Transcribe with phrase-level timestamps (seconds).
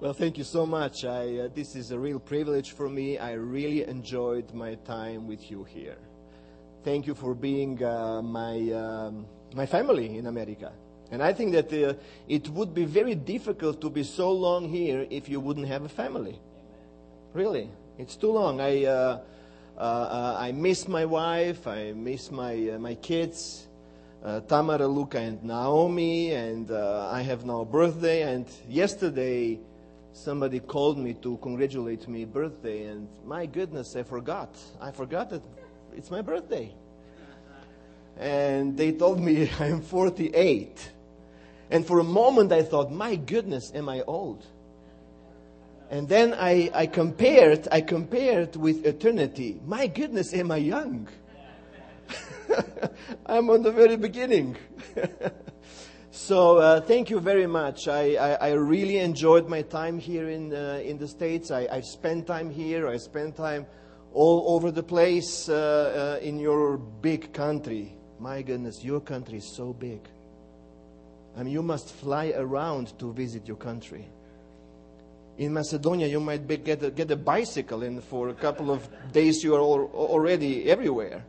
[0.00, 1.04] Well, thank you so much.
[1.04, 3.18] I, uh, this is a real privilege for me.
[3.18, 5.98] I really enjoyed my time with you here.
[6.82, 10.72] Thank you for being uh, my, um, my family in America.
[11.10, 11.92] And I think that uh,
[12.26, 15.88] it would be very difficult to be so long here if you wouldn't have a
[15.90, 16.40] family.
[17.34, 18.58] Really, it's too long.
[18.58, 19.20] I, uh,
[19.76, 21.66] uh, uh, I miss my wife.
[21.66, 23.68] I miss my, my kids
[24.24, 28.22] uh, Tamara, Luca, and Naomi, and uh, I have now a birthday.
[28.22, 29.60] And yesterday,
[30.12, 34.56] somebody called me to congratulate me birthday, and my goodness, I forgot.
[34.80, 35.42] I forgot that
[35.96, 36.74] it's my birthday.
[38.16, 40.90] And they told me I'm 48.
[41.70, 44.44] And for a moment, I thought, my goodness, am I old?
[45.88, 49.60] And then I, I compared, I compared with eternity.
[49.66, 51.08] My goodness, am I young?
[53.26, 54.56] I'm on the very beginning.
[56.10, 57.86] so uh, thank you very much.
[57.86, 61.50] I, I, I, really enjoyed my time here in, uh, in the States.
[61.50, 62.88] I, I spent time here.
[62.88, 63.66] I spent time
[64.12, 67.94] all over the place uh, uh in your big country.
[68.18, 70.00] My goodness, your country is so big.
[71.36, 74.08] I mean, you must fly around to visit your country.
[75.38, 78.86] In Macedonia, you might be, get, a, get a bicycle, and for a couple of
[79.12, 81.24] days, you are all, already everywhere.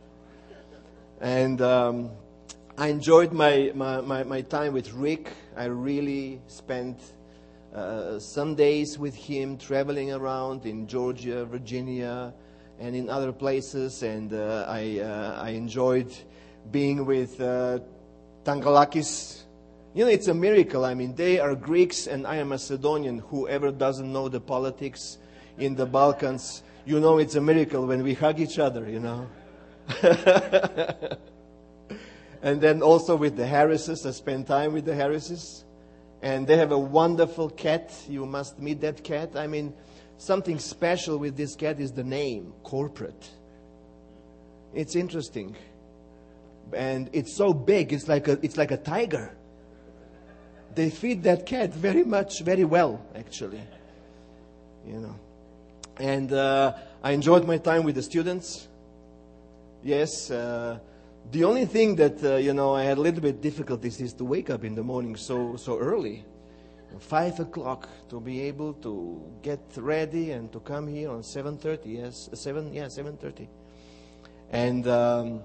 [1.20, 2.10] And um,
[2.82, 5.30] I enjoyed my, my, my, my, time with Rick.
[5.56, 7.00] I really spent
[7.72, 12.34] uh, some days with him traveling around in Georgia, Virginia,
[12.80, 14.02] and in other places.
[14.02, 16.12] And uh, I, uh, I enjoyed
[16.72, 17.78] being with uh,
[18.42, 19.42] Tangalakis.
[19.94, 20.84] You know, it's a miracle.
[20.84, 23.20] I mean, they are Greeks and I am Macedonian.
[23.20, 25.18] Whoever doesn't know the politics
[25.56, 29.28] in the Balkans, you know it's a miracle when we hug each other, you know.
[32.42, 35.64] and then also with the Harrises, I spent time with the Harrises.
[36.22, 37.92] And they have a wonderful cat.
[38.08, 39.36] You must meet that cat.
[39.36, 39.74] I mean,
[40.18, 43.30] something special with this cat is the name, corporate.
[44.74, 45.56] It's interesting.
[46.72, 49.36] And it's so big, it's like a, it's like a tiger.
[50.74, 53.62] They feed that cat very much, very well, actually.
[54.86, 55.20] You know.
[55.98, 58.66] And uh, I enjoyed my time with the students.
[59.84, 60.78] Yes, uh,
[61.30, 64.24] the only thing that uh, you know I had a little bit difficulties is to
[64.24, 66.24] wake up in the morning so so early,
[66.98, 71.90] five o'clock, to be able to get ready and to come here on seven thirty.
[71.90, 73.48] Yes, seven yeah seven thirty,
[74.50, 74.86] and.
[74.88, 75.42] Um,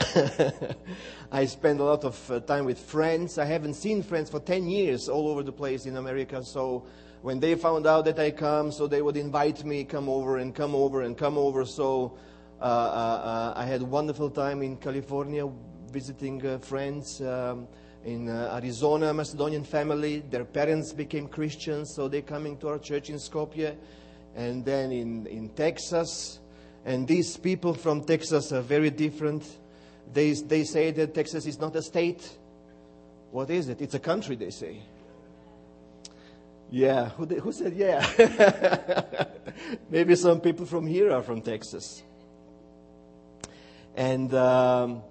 [1.30, 3.36] I spend a lot of uh, time with friends.
[3.36, 6.42] I haven't seen friends for 10 years all over the place in America.
[6.42, 6.86] So
[7.20, 10.54] when they found out that I come, so they would invite me, come over and
[10.54, 11.66] come over and come over.
[11.66, 12.29] So uh, uh, uh,
[12.60, 15.48] I had a wonderful time in California
[15.90, 17.20] visiting friends.
[17.20, 17.66] Um,
[18.04, 20.20] in uh, Arizona, Macedonian family.
[20.20, 23.76] Their parents became Christians, so they're coming to our church in Skopje.
[24.34, 26.38] And then in, in Texas.
[26.84, 29.44] And these people from Texas are very different.
[30.12, 32.38] They, they say that Texas is not a state.
[33.30, 33.80] What is it?
[33.80, 34.82] It's a country, they say.
[36.70, 39.24] Yeah, who, who said yeah?
[39.90, 42.02] Maybe some people from here are from Texas.
[44.00, 45.02] And um,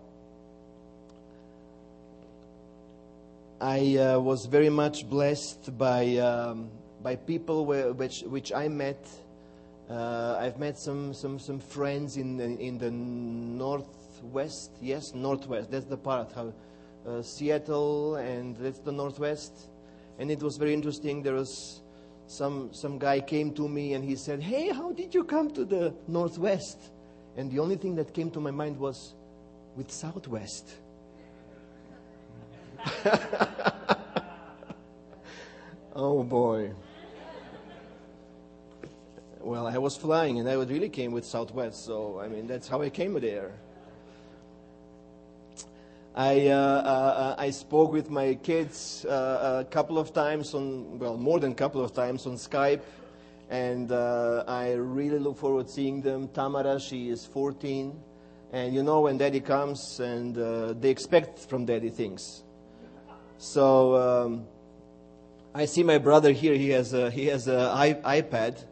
[3.61, 6.71] I uh, was very much blessed by, um,
[7.03, 9.07] by people where, which, which I met.
[9.87, 14.71] Uh, I've met some, some, some friends in the, in the northwest.
[14.81, 15.69] Yes, northwest.
[15.69, 16.31] That's the part.
[16.31, 16.51] How,
[17.05, 19.69] uh, Seattle, and that's the northwest.
[20.17, 21.21] And it was very interesting.
[21.21, 21.81] There was
[22.25, 25.63] some, some guy came to me and he said, Hey, how did you come to
[25.63, 26.89] the northwest?
[27.37, 29.13] And the only thing that came to my mind was
[29.75, 30.69] with Southwest.
[35.95, 36.71] oh boy.
[39.39, 42.81] Well, I was flying and I really came with Southwest, so I mean, that's how
[42.81, 43.53] I came there.
[46.15, 51.17] I, uh, uh, I spoke with my kids uh, a couple of times on, well,
[51.17, 52.81] more than a couple of times on Skype
[53.49, 56.27] and uh, I really look forward to seeing them.
[56.29, 57.99] Tamara, she is 14,
[58.53, 62.43] and you know when Daddy comes, and uh, they expect from Daddy things.
[63.37, 64.45] So um,
[65.53, 66.53] I see my brother here.
[66.53, 67.73] He has a he has a
[68.05, 68.63] iPad,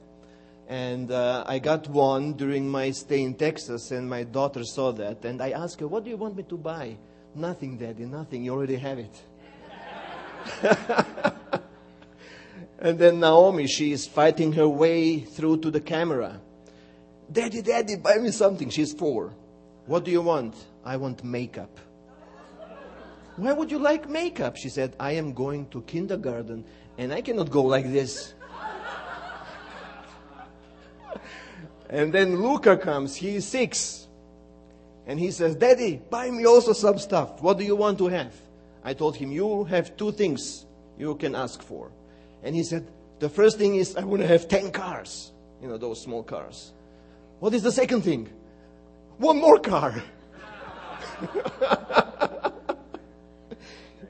[0.68, 5.26] and uh, I got one during my stay in Texas, and my daughter saw that,
[5.26, 6.98] and I asked her, "What do you want me to buy?"
[7.34, 8.06] Nothing, Daddy.
[8.06, 8.44] Nothing.
[8.44, 9.24] You already have it.
[12.80, 16.40] And then Naomi, she is fighting her way through to the camera.
[17.32, 18.70] Daddy, daddy, buy me something.
[18.70, 19.34] She's four.
[19.88, 20.56] What do you want?
[20.86, 21.80] I want makeup.
[23.36, 24.58] Why would you like makeup?
[24.58, 26.66] She said, I am going to kindergarten
[26.98, 28.34] and I cannot go like this.
[31.90, 34.08] and then Luca comes, he is six.
[35.06, 37.42] And he says, Daddy, buy me also some stuff.
[37.42, 38.34] What do you want to have?
[38.84, 40.66] I told him, You have two things
[40.98, 41.92] you can ask for
[42.44, 42.88] and he said,
[43.20, 45.32] The first thing is, I want to have 10 cars.
[45.62, 46.74] You know, those small cars.
[47.40, 48.30] What is the second thing?
[49.18, 50.04] One more car.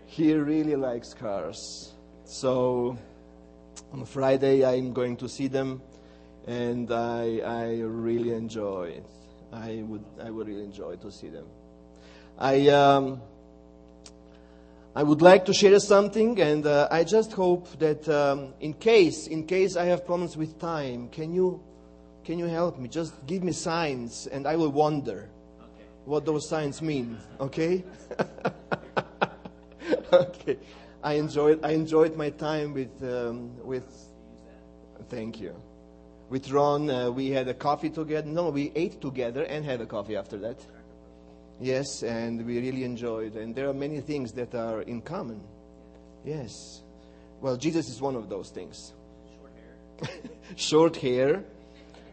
[0.05, 1.93] he really likes cars.
[2.25, 2.97] So
[3.93, 5.81] on Friday, I'm going to see them,
[6.45, 9.05] and I, I really enjoy it.
[9.53, 11.45] I would, I would really enjoy to see them.
[12.37, 13.21] I, um,
[14.97, 19.27] I would like to share something, and uh, I just hope that um, in case,
[19.27, 21.61] in case I have problems with time, can you,
[22.23, 22.89] can you help me?
[22.89, 25.29] Just give me signs, and I will wonder
[25.61, 25.85] okay.
[26.05, 27.19] what those signs mean.
[27.39, 27.83] Okay?
[30.11, 30.57] okay.
[31.03, 33.85] I enjoyed, I enjoyed my time with, um, with.
[35.09, 35.53] Thank you.
[36.29, 38.27] With Ron, uh, we had a coffee together.
[38.27, 40.57] No, we ate together and had a coffee after that.
[41.59, 43.35] Yes, and we really enjoyed.
[43.35, 45.41] And there are many things that are in common.
[46.23, 46.83] Yes.
[47.41, 48.93] Well, Jesus is one of those things.
[49.99, 50.31] Short hair.
[50.55, 51.43] Short hair.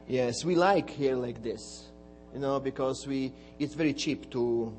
[0.09, 1.89] Yes, we like hair like this.
[2.33, 4.77] You know, because we it's very cheap to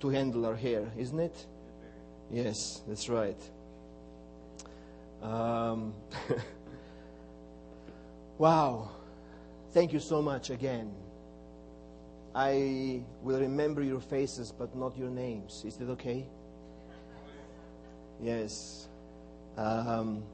[0.00, 1.46] to handle our hair, isn't it?
[2.30, 3.40] Yes, that's right.
[5.22, 5.94] Um,
[8.38, 8.90] wow.
[9.72, 10.92] Thank you so much again.
[12.34, 15.62] I will remember your faces, but not your names.
[15.64, 16.26] Is that okay?
[18.20, 18.88] Yes.
[19.56, 20.24] Um,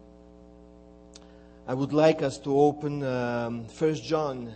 [1.67, 4.53] I would like us to open um, 1 John,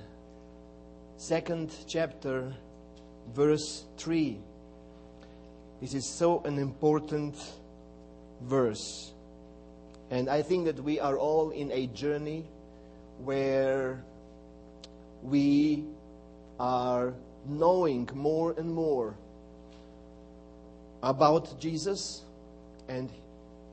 [1.18, 2.54] second chapter,
[3.34, 4.38] verse 3.
[5.82, 7.36] This is so an important
[8.40, 9.12] verse.
[10.10, 12.46] And I think that we are all in a journey
[13.18, 14.02] where
[15.22, 15.84] we
[16.58, 17.14] are
[17.46, 19.16] knowing more and more
[21.02, 22.22] about Jesus
[22.88, 23.10] and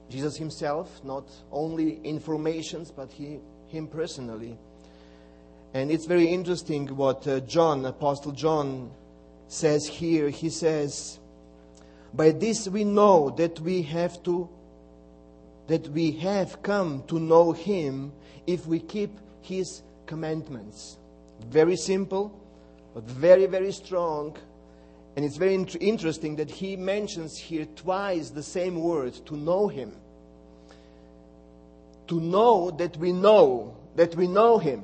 [0.10, 4.58] Jesus himself, not only informations, but he, him personally.
[5.74, 8.92] And it's very interesting what uh, John, Apostle John,
[9.48, 10.30] says here.
[10.30, 11.20] He says,
[12.14, 14.50] By this we know that we have to,
[15.68, 18.12] that we have come to know him
[18.46, 20.98] if we keep his commandments.
[21.48, 22.38] Very simple,
[22.94, 24.38] but very, very strong.
[25.16, 29.68] And it's very int- interesting that he mentions here twice the same word to know
[29.68, 29.94] him.
[32.08, 34.84] To know that we know that we know him.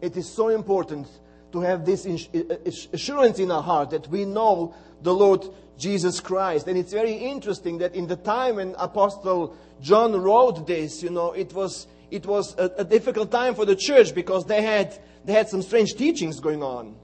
[0.00, 1.08] It is so important
[1.52, 2.56] to have this uh, uh,
[2.92, 5.44] assurance in our heart that we know the Lord
[5.78, 6.66] Jesus Christ.
[6.66, 11.32] And it's very interesting that in the time when Apostle John wrote this, you know,
[11.32, 15.32] it was, it was a, a difficult time for the church because they had, they
[15.32, 16.96] had some strange teachings going on.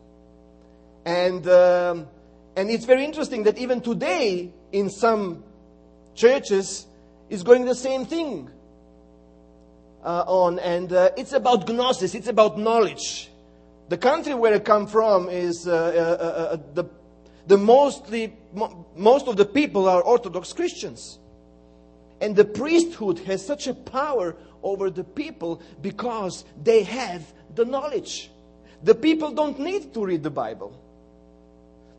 [1.04, 2.08] And, um,
[2.56, 5.44] and it's very interesting that even today, in some
[6.14, 6.86] churches,
[7.28, 8.50] is going the same thing
[10.02, 10.58] uh, on.
[10.58, 13.30] And uh, it's about gnosis, it's about knowledge.
[13.88, 16.84] The country where I come from is uh, uh, uh, uh the,
[17.46, 21.18] the mostly, mo- most of the people are Orthodox Christians.
[22.20, 27.22] And the priesthood has such a power over the people because they have
[27.54, 28.30] the knowledge.
[28.82, 30.80] The people don't need to read the Bible.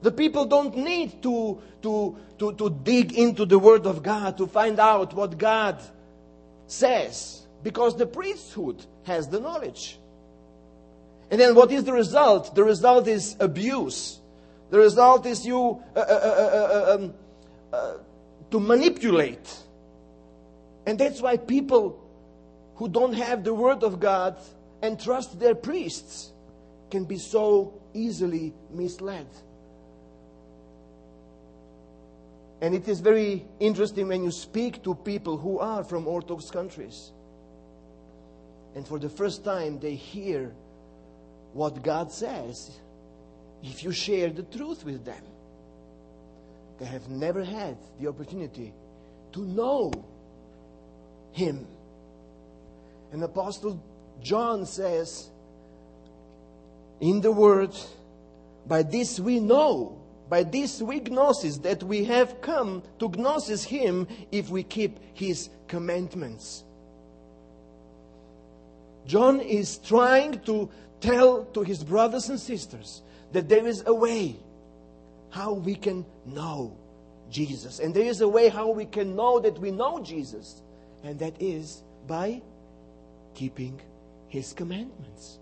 [0.06, 4.46] The people don't need to, to, to, to dig into the Word of God to
[4.46, 5.82] find out what God
[6.68, 9.98] says because the priesthood has the knowledge.
[11.32, 12.54] And then what is the result?
[12.54, 14.20] The result is abuse.
[14.70, 17.14] The result is you uh, uh, uh, uh um,
[17.74, 17.94] uh,
[18.52, 19.58] to manipulate.
[20.86, 22.00] And that's why people
[22.76, 24.38] who don't have the Word of God
[24.84, 26.32] and trust their priests
[26.92, 29.26] can be so easily misled.
[32.62, 37.12] And it is very interesting when you speak to people who are from Orthodox countries.
[38.76, 40.54] And for the first time, they hear
[41.54, 42.72] what God says
[43.64, 45.24] if you share the truth with them.
[46.80, 48.74] They have never had the opportunity
[49.34, 49.92] to know
[51.32, 51.66] Him.
[53.12, 53.82] And Apostle
[54.22, 55.30] John says
[57.00, 57.76] in the Word,
[58.68, 64.08] by this we know by this we gnosis that we have come to gnosis him
[64.32, 66.64] if we keep his commandments.
[69.06, 73.04] John is trying to tell to his brothers and sisters
[73.34, 74.36] that there is a way
[75.30, 76.76] how we can know
[77.30, 77.80] Jesus.
[77.80, 80.62] And there is a way how we can know that we know Jesus.
[81.04, 82.42] And that is by
[83.36, 83.80] keeping
[84.28, 85.40] his commandments.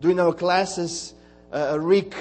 [0.00, 1.14] during our classes,
[1.52, 2.14] uh, Rick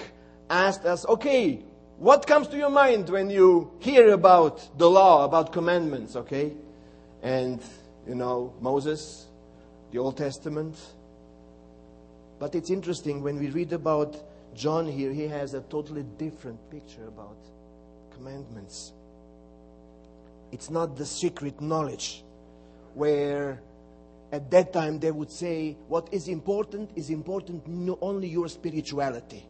[0.50, 1.64] asked us, okay,
[1.98, 6.54] what comes to your mind when you hear about the law, about commandments, okay?
[7.22, 7.62] And,
[8.08, 9.28] you know, Moses,
[9.92, 10.78] the Old Testament.
[12.40, 14.16] But it's interesting when we read about
[14.56, 17.38] John here, he has a totally different picture about
[18.14, 18.94] commandments.
[20.52, 22.24] It's not the secret knowledge
[22.96, 23.62] where
[24.32, 27.64] at that time they would say what is important is important
[28.02, 29.46] only your spirituality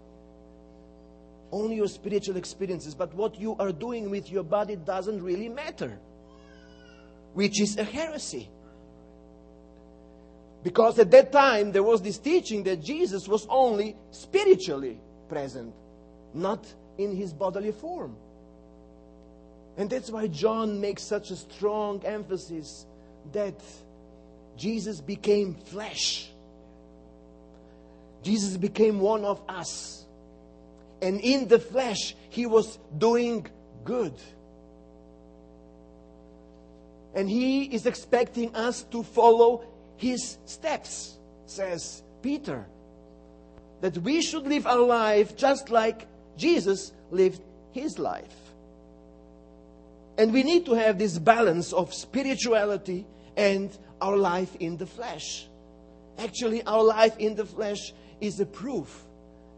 [1.51, 5.99] only your spiritual experiences but what you are doing with your body doesn't really matter
[7.33, 8.49] which is a heresy
[10.63, 15.73] because at that time there was this teaching that Jesus was only spiritually present
[16.33, 16.65] not
[16.97, 18.15] in his bodily form
[19.79, 22.85] and that's why John makes such a strong emphasis
[23.31, 23.55] that
[24.57, 26.29] Jesus became flesh.
[28.21, 30.03] Jesus became one of us.
[31.01, 33.47] And in the flesh, he was doing
[33.83, 34.13] good.
[37.15, 39.63] And he is expecting us to follow
[39.97, 42.67] his steps, says Peter.
[43.81, 47.41] That we should live our life just like Jesus lived
[47.71, 48.35] his life.
[50.17, 53.05] And we need to have this balance of spirituality
[53.37, 55.47] and our life in the flesh.
[56.17, 59.05] Actually, our life in the flesh is a proof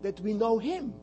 [0.03, 0.93] that we know Him.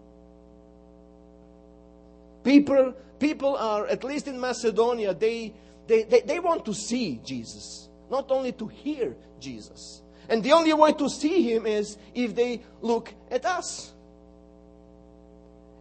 [2.45, 5.54] People, people are, at least in Macedonia, they,
[5.87, 10.02] they, they, they want to see Jesus, not only to hear Jesus.
[10.28, 13.92] And the only way to see Him is if they look at us.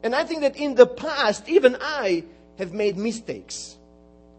[0.03, 2.23] And I think that in the past, even I
[2.57, 3.77] have made mistakes.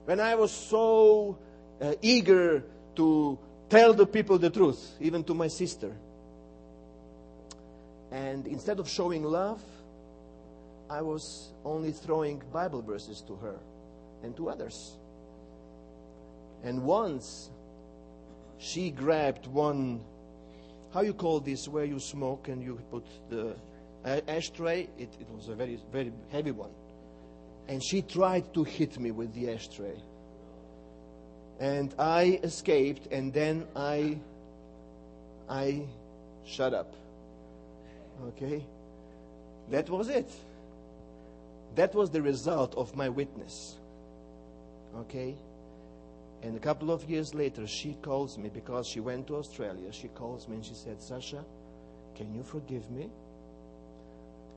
[0.06, 1.38] When I was so
[1.80, 2.64] uh, eager
[2.96, 5.94] to tell the people the truth, even to my sister.
[8.10, 9.62] And instead of showing love,
[10.90, 13.58] I was only throwing Bible verses to her
[14.22, 14.96] and to others.
[16.64, 17.50] And once
[18.58, 20.00] she grabbed one,
[20.92, 23.54] how you call this, where you smoke and you put the
[24.04, 24.88] ashtray?
[24.98, 26.70] It, it was a very, very heavy one.
[27.68, 29.96] And she tried to hit me with the ashtray.
[31.60, 34.18] And I escaped, and then I,
[35.48, 35.82] I
[36.46, 36.94] shut up.
[38.28, 38.64] Okay?
[39.70, 40.30] That was it.
[41.74, 43.76] That was the result of my witness.
[44.96, 45.36] Okay?
[46.42, 49.92] And a couple of years later, she calls me because she went to Australia.
[49.92, 51.44] She calls me and she said, Sasha,
[52.14, 53.10] can you forgive me?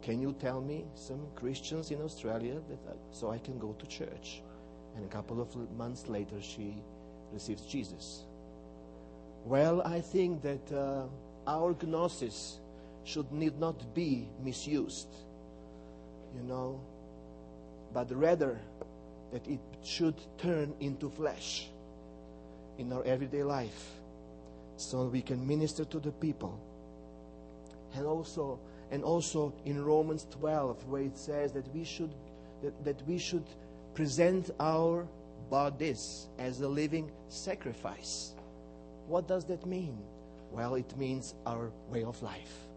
[0.02, 3.86] Can you tell me some Christians in Australia that I, so I can go to
[3.88, 4.42] church?
[4.96, 6.76] And a couple of months later, she
[7.32, 8.24] receives Jesus.
[9.46, 11.04] Well, I think that uh,
[11.48, 12.60] our gnosis
[13.04, 15.08] should need not be misused,
[16.36, 16.80] you know,
[17.94, 18.60] but rather
[19.32, 21.68] that it should turn into flesh
[22.78, 23.92] in our everyday life
[24.78, 26.60] so we can minister to the people.
[27.94, 32.14] And also, and also in Romans 12, where it says that we should,
[32.64, 33.46] that, that we should
[33.94, 35.08] present our
[35.50, 38.34] bodies as a living sacrifice.
[39.08, 39.98] What does that mean?
[40.52, 42.71] Well, it means our way of life.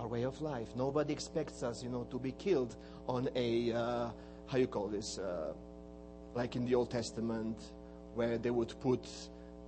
[0.00, 0.68] Our way of life.
[0.74, 2.74] Nobody expects us, you know, to be killed
[3.06, 4.08] on a, uh,
[4.46, 5.52] how you call this, uh,
[6.34, 7.58] like in the Old Testament,
[8.14, 9.06] where they would put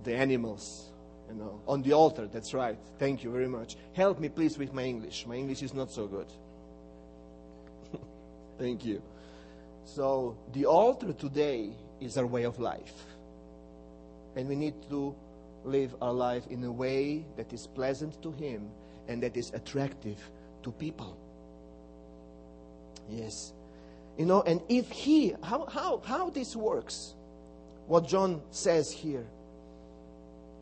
[0.03, 0.89] the animals,
[1.29, 2.25] you know, on the altar.
[2.25, 2.79] That's right.
[2.97, 3.75] Thank you very much.
[3.93, 5.27] Help me, please, with my English.
[5.27, 6.27] My English is not so good.
[8.57, 9.03] Thank you.
[9.85, 11.69] So, the altar today
[12.01, 13.05] is our way of life.
[14.35, 15.13] And we need to
[15.63, 18.71] live our life in a way that is pleasant to Him
[19.07, 20.17] and that is attractive
[20.63, 21.17] to people.
[23.09, 23.53] Yes.
[24.17, 27.13] You know, and if He, how, how, how this works,
[27.87, 29.25] what John says here,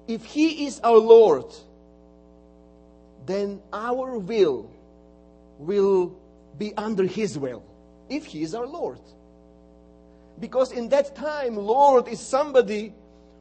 [0.08, 1.46] if He is our Lord,
[3.26, 4.72] then our will
[5.60, 6.18] will
[6.58, 7.64] be under His will,
[8.10, 9.00] if He is our Lord.
[10.40, 12.94] Because in that time, Lord is somebody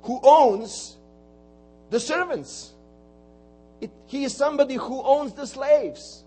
[0.03, 0.99] who owns
[1.89, 2.75] the servants.
[3.81, 6.25] It, he is somebody who owns the slaves.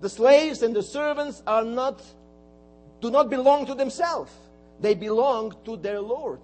[0.00, 2.02] The slaves and the servants are not,
[3.00, 4.32] do not belong to themselves.
[4.80, 6.40] They belong to their Lord.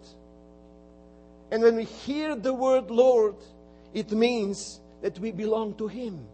[1.50, 3.34] And when we hear the word Lord,
[3.92, 6.26] it means that we belong to Him.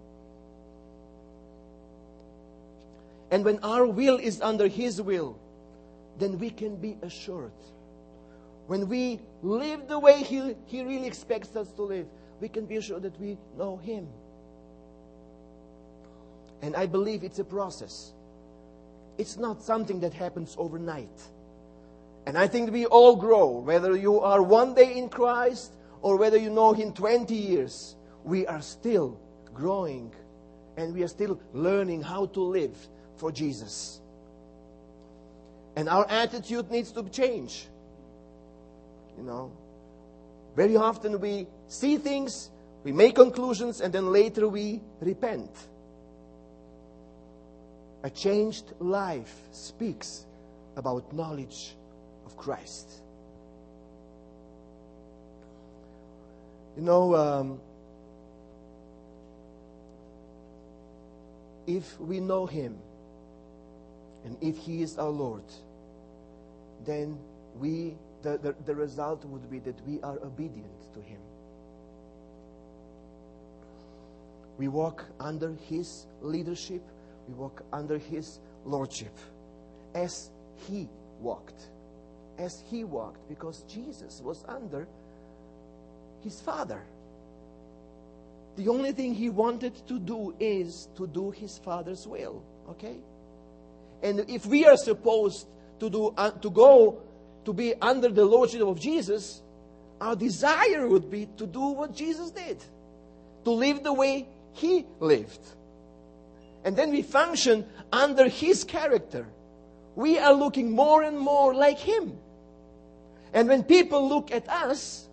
[3.31, 5.39] And when our will is under His will,
[6.19, 7.53] then we can be assured.
[8.67, 12.07] When we live the way he, he really expects us to live,
[12.41, 14.07] we can be assured that we know Him.
[16.63, 18.13] And I believe it's a process.
[19.19, 21.23] It's not something that happens overnight.
[22.27, 26.37] And I think we all grow, whether you are one day in Christ or whether
[26.37, 29.19] you know Him 20 years, we are still
[29.55, 30.13] growing
[30.77, 32.77] and we are still learning how to live
[33.17, 34.01] for Jesus.
[35.77, 37.67] And our attitude needs to change.
[39.17, 39.53] You know,
[40.57, 42.51] very often we see things,
[42.83, 45.51] we make conclusions, and then later we repent.
[48.03, 50.25] A changed life speaks
[50.77, 51.75] about knowledge
[52.25, 52.91] of Christ.
[56.77, 57.61] You know, um,
[61.67, 62.79] if we know Him
[64.25, 65.45] and if He is our Lord,
[66.85, 67.19] then
[67.59, 71.21] we, the, the, the result would be that we are obedient to Him.
[74.59, 76.83] We walk under His leadership,
[77.29, 79.17] we walk under His lordship
[79.95, 80.31] as
[80.69, 80.89] He
[81.21, 81.69] walked.
[82.39, 84.87] As He walked, because Jesus was under
[86.23, 86.83] His Father.
[88.57, 92.43] The only thing he wanted to do is to do his father's will.
[92.71, 92.97] Okay?
[94.03, 95.47] And if we are supposed
[95.79, 97.03] to do uh, to go
[97.47, 99.41] to be under the lordship of Jesus,
[100.01, 102.63] our desire would be to do what Jesus did.
[103.45, 105.41] To live the way he lived.
[106.65, 109.27] And then we function under his character.
[109.95, 112.19] We are looking more and more like him.
[113.33, 115.09] And when people look at us,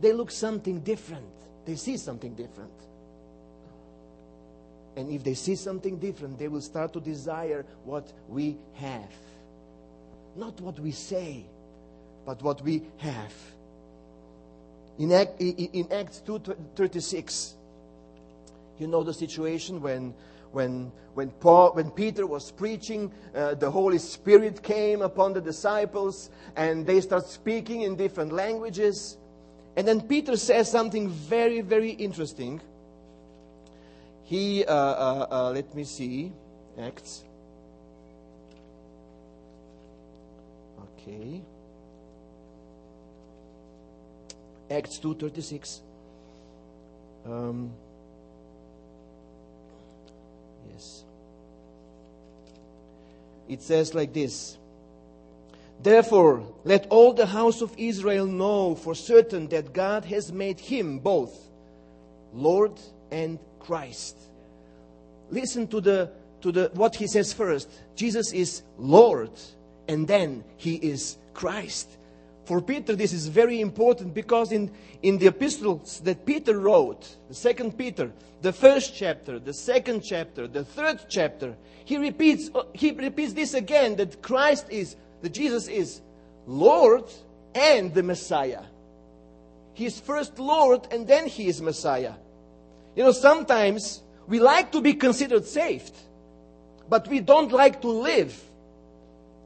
[0.00, 1.26] they look something different.
[1.66, 2.72] They see something different.
[4.96, 9.12] And if they see something different, they will start to desire what we have.
[10.36, 11.44] Not what we say,
[12.24, 13.34] but what we have.
[14.98, 17.54] In, Act, in Acts 2.36,
[18.78, 20.14] you know the situation when,
[20.52, 26.30] when, when, Paul, when Peter was preaching, uh, the Holy Spirit came upon the disciples
[26.56, 29.16] and they start speaking in different languages.
[29.76, 32.60] And then Peter says something very, very interesting.
[34.24, 36.32] He, uh, uh, uh, let me see,
[36.78, 37.24] Acts.
[41.02, 41.42] Okay.
[44.70, 45.80] Acts 2.36.
[47.26, 47.72] Um,
[50.70, 51.04] yes.
[53.48, 54.56] It says like this.
[55.82, 61.00] Therefore, let all the house of Israel know for certain that God has made him
[61.00, 61.36] both
[62.32, 64.16] Lord and Christ.
[65.30, 66.10] Listen to the
[66.42, 67.68] to the what he says first.
[67.96, 69.30] Jesus is Lord
[69.88, 71.96] and then he is Christ.
[72.44, 74.70] For Peter, this is very important because in,
[75.02, 78.10] in the epistles that Peter wrote, the second Peter,
[78.42, 83.54] the first chapter, the second chapter, the third chapter, he repeats, uh, he repeats this
[83.54, 86.00] again that Christ is that Jesus is
[86.46, 87.04] Lord
[87.54, 88.62] and the Messiah.
[89.74, 92.14] He is first Lord and then he is Messiah.
[92.96, 95.94] You know, sometimes we like to be considered saved,
[96.88, 98.38] but we don't like to live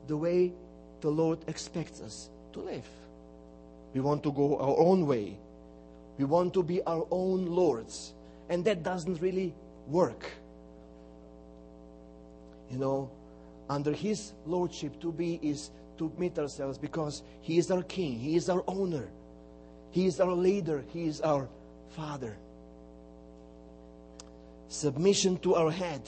[0.06, 0.52] the way
[1.00, 2.88] the Lord expects us to live.
[3.94, 5.38] We want to go our own way.
[6.18, 8.14] We want to be our own lords.
[8.48, 9.54] And that doesn't really
[9.86, 10.30] work.
[12.70, 13.10] You know,
[13.68, 18.36] under His lordship to be is to meet ourselves because He is our King, He
[18.36, 19.08] is our owner,
[19.90, 21.48] He is our leader, He is our
[21.90, 22.36] Father.
[24.68, 26.02] Submission to our head.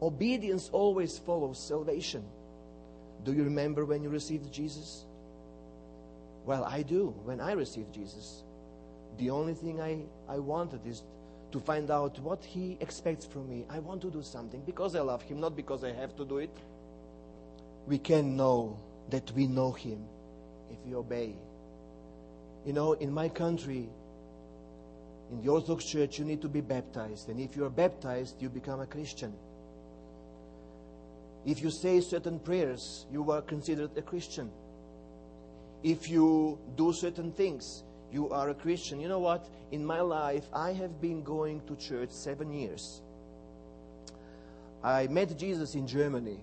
[0.00, 2.24] Obedience always follows salvation.
[3.24, 5.04] Do you remember when you received Jesus?
[6.44, 7.14] Well, I do.
[7.24, 8.42] When I received Jesus,
[9.18, 11.02] the only thing I, I wanted is
[11.52, 13.64] to find out what He expects from me.
[13.70, 16.38] I want to do something because I love Him, not because I have to do
[16.38, 16.50] it.
[17.86, 18.78] We can know
[19.10, 20.04] that we know Him
[20.70, 21.34] if we obey.
[22.64, 23.88] You know, in my country,
[25.30, 27.28] in the Orthodox Church, you need to be baptized.
[27.28, 29.32] And if you are baptized, you become a Christian.
[31.44, 34.50] If you say certain prayers, you are considered a Christian.
[35.82, 39.00] If you do certain things, you are a Christian.
[39.00, 39.48] You know what?
[39.72, 43.02] In my life, I have been going to church seven years.
[44.84, 46.38] I met Jesus in Germany.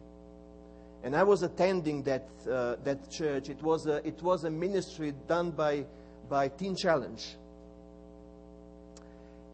[1.04, 3.50] And I was attending that, uh, that church.
[3.50, 5.86] It was, a, it was a ministry done by,
[6.30, 7.26] by Teen Challenge.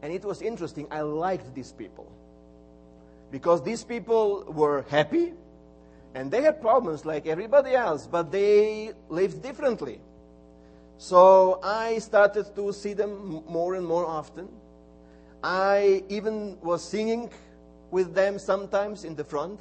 [0.02, 0.88] And it was interesting.
[0.90, 2.10] I liked these people.
[3.30, 5.32] Because these people were happy
[6.14, 10.00] and they had problems like everybody else, but they lived differently.
[10.98, 14.48] So I started to see them more and more often.
[15.42, 17.30] I even was singing
[17.90, 19.60] with them sometimes in the front.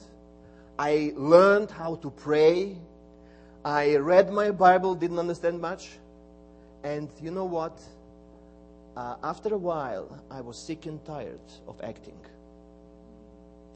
[0.80, 2.78] I learned how to pray.
[3.66, 6.00] I read my Bible, didn't understand much.
[6.84, 7.82] And you know what?
[8.96, 12.18] Uh, after a while, I was sick and tired of acting.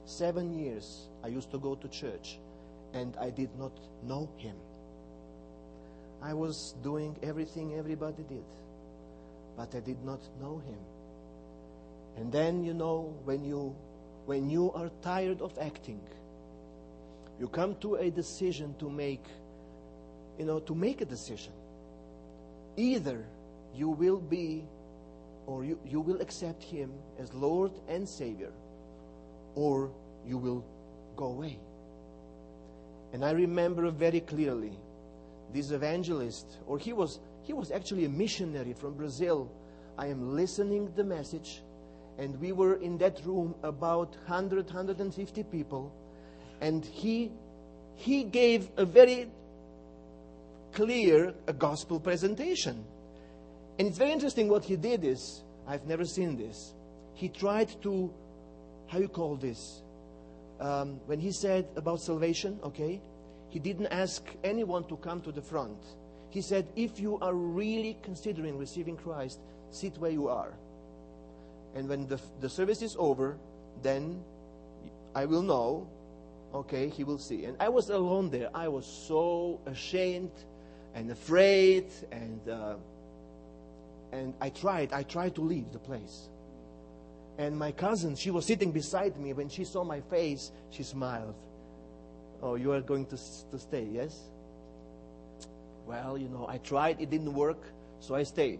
[0.09, 2.39] Seven years I used to go to church
[2.93, 3.71] and I did not
[4.03, 4.55] know Him.
[6.19, 8.43] I was doing everything everybody did,
[9.55, 10.79] but I did not know Him.
[12.17, 13.75] And then, you know, when you,
[14.25, 16.01] when you are tired of acting,
[17.39, 19.25] you come to a decision to make,
[20.39, 21.53] you know, to make a decision.
[22.77, 23.23] Either
[23.75, 24.65] you will be
[25.45, 28.51] or you, you will accept Him as Lord and Savior,
[29.59, 29.91] or
[30.25, 30.63] you will
[31.17, 31.59] go away.
[33.11, 34.71] And I remember very clearly
[35.53, 39.51] this evangelist, or he was, he was actually a missionary from Brazil.
[39.97, 41.61] I am listening the message,
[42.17, 45.91] and we were in that room about 100, 150 people,
[46.61, 47.29] and he,
[47.97, 49.27] he gave a very
[50.71, 52.85] clear a gospel presentation.
[53.77, 56.73] And it's very interesting what he did is, I've never seen this.
[57.13, 58.13] He tried to,
[58.89, 59.81] how you call this?
[60.59, 63.01] Um, when he said about salvation, okay,
[63.49, 65.77] he didn't ask anyone to come to the front.
[66.29, 69.39] He said, if you are really considering receiving Christ,
[69.71, 70.53] sit where you are.
[71.75, 73.37] And when the, the service is over,
[73.81, 74.21] then
[75.15, 75.87] I will know,
[76.53, 77.45] okay, he will see.
[77.45, 78.49] And I was alone there.
[78.53, 80.31] I was so ashamed
[80.93, 82.75] and afraid and uh,
[84.11, 86.29] and I tried, I tried to leave the place.
[87.39, 89.31] And my cousin, she was sitting beside me.
[89.31, 91.35] When she saw my face, she smiled.
[92.43, 93.15] Oh, you are going to,
[93.51, 94.19] to stay, yes?
[95.87, 97.61] Well, you know, I tried, it didn't work,
[98.01, 98.59] so I stayed.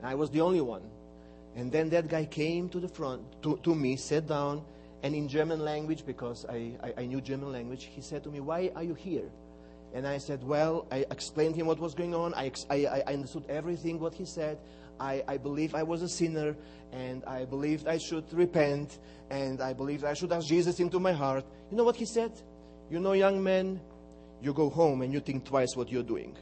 [0.00, 0.82] I was the only one.
[1.56, 4.62] And then that guy came to the front, to, to me, sat down,
[5.02, 8.38] and in German language, because I, I, I knew German language, he said to me,
[8.38, 9.28] Why are you here?
[9.92, 12.32] And I said, Well, I explained him what was going on.
[12.34, 14.56] I, I, I understood everything what he said.
[15.00, 16.54] I, I believe I was a sinner
[16.92, 18.98] and I believed I should repent
[19.30, 21.44] and I believed I should ask Jesus into my heart.
[21.70, 22.32] You know what he said?
[22.90, 23.80] You know, young man,
[24.42, 26.36] you go home and you think twice what you're doing.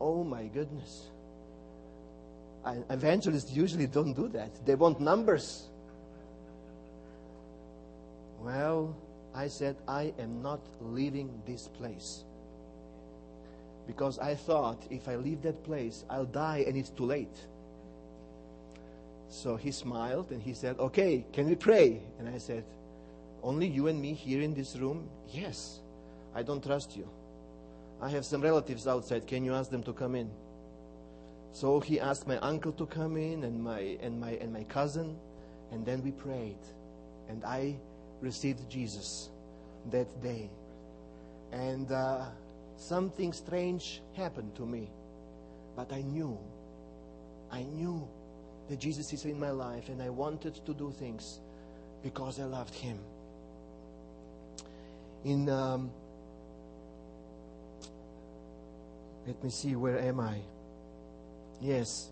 [0.00, 1.08] Oh my goodness.
[2.90, 4.66] Evangelists usually don't do that.
[4.66, 5.68] They want numbers.
[8.40, 8.94] Well,
[9.34, 12.24] I said, I am not leaving this place
[13.88, 17.46] because I thought if I leave that place, I'll die and it's too late.
[19.30, 22.02] So he smiled and he said, Okay, can we pray?
[22.18, 22.64] And I said,
[23.42, 25.08] Only you and me here in this room?
[25.30, 25.80] Yes.
[26.34, 27.08] I don't trust you.
[28.00, 29.26] I have some relatives outside.
[29.26, 30.30] Can you ask them to come in?
[31.52, 35.16] So he asked my uncle to come in and my, and my, and my cousin,
[35.72, 36.60] and then we prayed.
[37.30, 37.76] And I
[38.20, 39.30] received Jesus
[39.90, 40.50] that day.
[41.52, 42.26] And uh,
[42.78, 44.88] something strange happened to me.
[45.76, 46.38] But I knew,
[47.50, 48.08] I knew
[48.68, 51.40] that Jesus is in my life and I wanted to do things
[52.02, 52.98] because I loved Him.
[55.24, 55.90] In, um,
[59.26, 60.38] let me see, where am I?
[61.60, 62.10] Yes.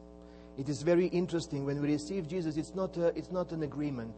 [0.59, 4.15] It is very interesting when we receive Jesus, it's not, a, it's not an agreement.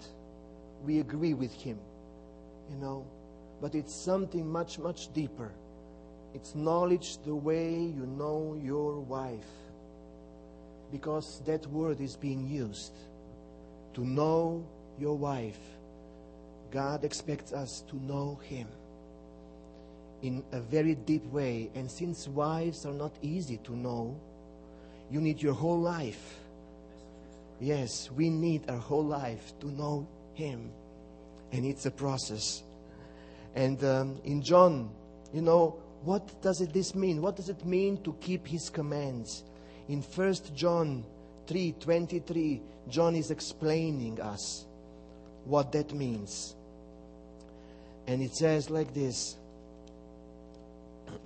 [0.84, 1.78] We agree with Him,
[2.70, 3.06] you know,
[3.60, 5.52] but it's something much, much deeper
[6.34, 9.48] it's knowledge the way you know your wife.
[10.92, 12.92] Because that word is being used.
[13.94, 14.66] To know
[14.98, 15.58] your wife.
[16.70, 18.68] God expects us to know Him
[20.22, 21.70] in a very deep way.
[21.74, 24.18] And since wives are not easy to know,
[25.10, 26.38] you need your whole life.
[27.60, 30.70] Yes, we need our whole life to know Him.
[31.52, 32.62] And it's a process.
[33.54, 34.90] And um, in John,
[35.32, 37.20] you know, what does it, this mean?
[37.20, 39.42] What does it mean to keep his commands?
[39.88, 41.04] In 1 John
[41.46, 44.66] 3:23, John is explaining us
[45.44, 46.54] what that means.
[48.06, 49.36] And it says like this.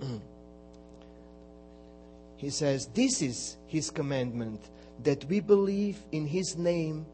[2.37, 4.61] he says, This is his commandment,
[5.03, 7.05] that we believe in his name,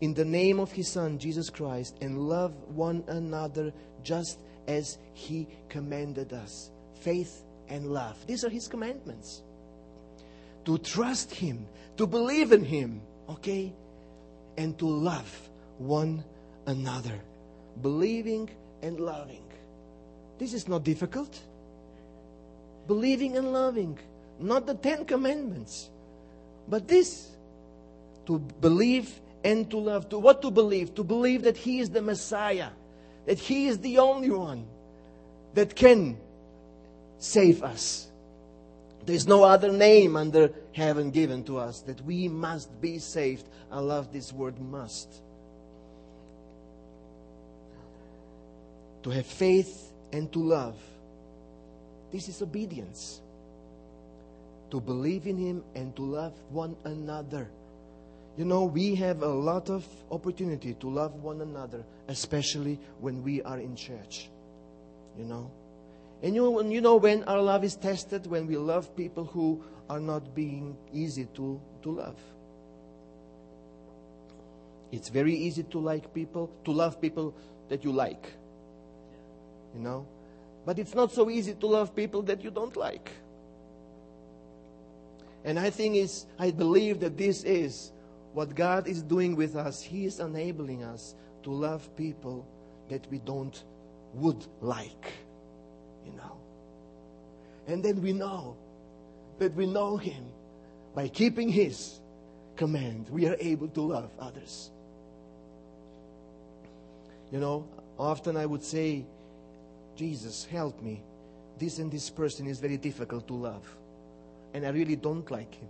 [0.00, 5.46] in the name of his Son, Jesus Christ, and love one another just as he
[5.68, 8.16] commanded us faith, and love.
[8.26, 9.42] These are His commandments.
[10.64, 13.72] To trust Him, to believe in Him, okay?
[14.56, 16.24] And to love one
[16.66, 17.20] another.
[17.80, 18.50] Believing
[18.82, 19.44] and loving.
[20.38, 21.38] This is not difficult.
[22.86, 23.98] Believing and loving.
[24.38, 25.90] Not the Ten Commandments.
[26.68, 27.28] But this.
[28.26, 30.08] To believe and to love.
[30.10, 30.94] To what to believe?
[30.96, 32.70] To believe that He is the Messiah,
[33.26, 34.66] that He is the only one
[35.54, 36.18] that can
[37.18, 38.08] save us.
[39.04, 43.48] There is no other name under heaven given to us that we must be saved.
[43.70, 45.08] I love this word must.
[49.02, 50.76] To have faith and to love.
[52.12, 53.20] This is obedience.
[54.70, 57.48] To believe in Him and to love one another.
[58.36, 63.42] You know, we have a lot of opportunity to love one another, especially when we
[63.42, 64.28] are in church.
[65.18, 65.50] You know?
[66.22, 68.26] And you, you know when our love is tested?
[68.26, 72.18] When we love people who are not being easy to, to love.
[74.90, 77.34] It's very easy to like people, to love people
[77.68, 78.32] that you like.
[79.74, 80.06] You know?
[80.64, 83.10] But it's not so easy to love people that you don't like.
[85.44, 87.92] And I think is I believe that this is
[88.32, 89.80] what God is doing with us.
[89.80, 92.46] He is enabling us to love people
[92.88, 93.62] that we don't
[94.14, 95.12] would like.
[96.04, 96.36] You know.
[97.66, 98.56] And then we know
[99.38, 100.24] that we know him
[100.94, 102.00] by keeping his
[102.56, 103.08] command.
[103.10, 104.70] We are able to love others.
[107.30, 109.04] You know, often I would say,
[109.96, 111.02] Jesus, help me.
[111.58, 113.64] This and this person is very difficult to love.
[114.54, 115.68] And I really don't like him.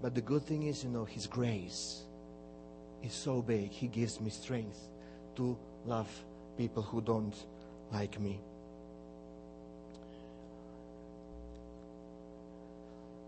[0.00, 2.02] But the good thing is, you know, his grace
[3.02, 3.70] is so big.
[3.70, 4.78] He gives me strength
[5.36, 6.08] to love
[6.56, 7.34] people who don't
[7.94, 8.40] like me.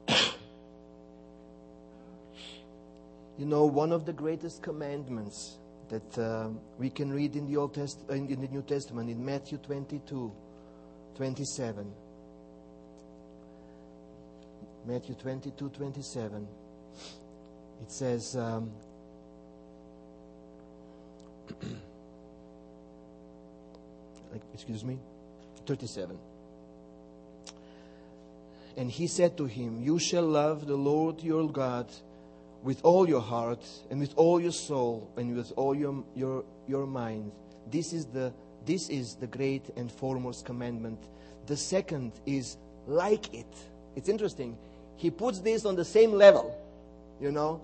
[3.39, 6.49] you know, one of the greatest commandments that uh,
[6.79, 10.33] we can read in the Old Test- uh, in the New Testament in Matthew 22,
[11.15, 11.93] 27.
[14.85, 16.49] Matthew 22, 27.
[17.83, 18.73] It says, um,
[24.57, 24.99] excuse me,
[25.67, 26.19] 37.
[28.79, 31.87] And he said to him, You shall love the Lord your God
[32.63, 36.87] with all your heart and with all your soul and with all your, your, your
[36.87, 37.33] mind.
[37.71, 38.33] This is, the,
[38.65, 41.01] this is the great and foremost commandment.
[41.47, 43.55] The second is like it.
[43.95, 44.57] It's interesting.
[44.97, 46.59] He puts this on the same level,
[47.21, 47.61] you know.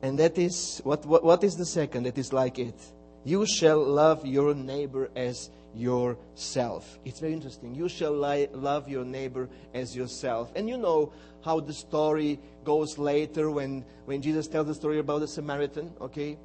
[0.00, 2.80] And that is, what, what, what is the second that is like it?
[3.24, 6.98] You shall love your neighbor as yourself.
[7.04, 7.74] It's very interesting.
[7.74, 10.50] You shall li- love your neighbor as yourself.
[10.54, 11.12] And you know
[11.44, 16.38] how the story goes later when, when Jesus tells the story about the Samaritan, okay?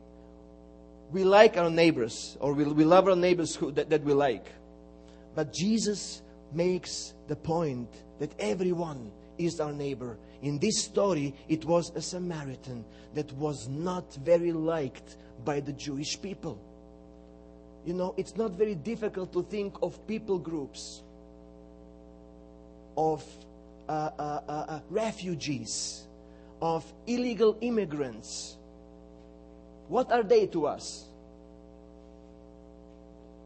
[1.12, 4.48] We like our neighbors, or we, we love our neighbors who, that, that we like.
[5.36, 10.18] But Jesus makes the point that everyone is our neighbor.
[10.42, 16.22] In this story, it was a Samaritan that was not very liked by the Jewish
[16.22, 16.60] people.
[17.86, 21.02] You know, it's not very difficult to think of people groups,
[22.96, 23.24] of
[23.90, 26.08] uh, uh, uh, uh, refugees,
[26.62, 28.58] of illegal immigrants.
[29.90, 31.06] What are they to us?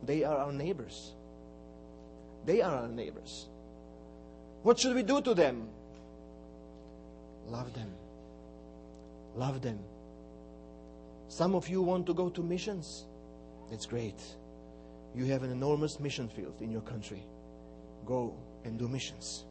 [0.03, 1.13] They are our neighbors.
[2.45, 3.47] They are our neighbors.
[4.63, 5.67] What should we do to them?
[7.47, 7.91] Love them.
[9.35, 9.79] Love them.
[11.29, 13.05] Some of you want to go to missions.
[13.69, 14.19] That's great.
[15.15, 17.23] You have an enormous mission field in your country.
[18.05, 19.45] Go and do missions.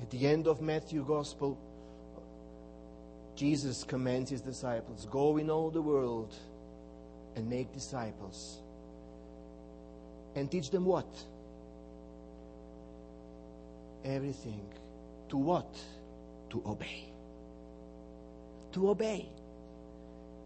[0.00, 1.58] At the end of Matthew Gospel,
[3.36, 6.34] Jesus commands his disciples go in all the world
[7.36, 8.60] and make disciples.
[10.34, 11.06] And teach them what?
[14.04, 14.64] Everything.
[15.28, 15.78] To what?
[16.50, 17.10] To obey
[18.72, 19.28] to obey.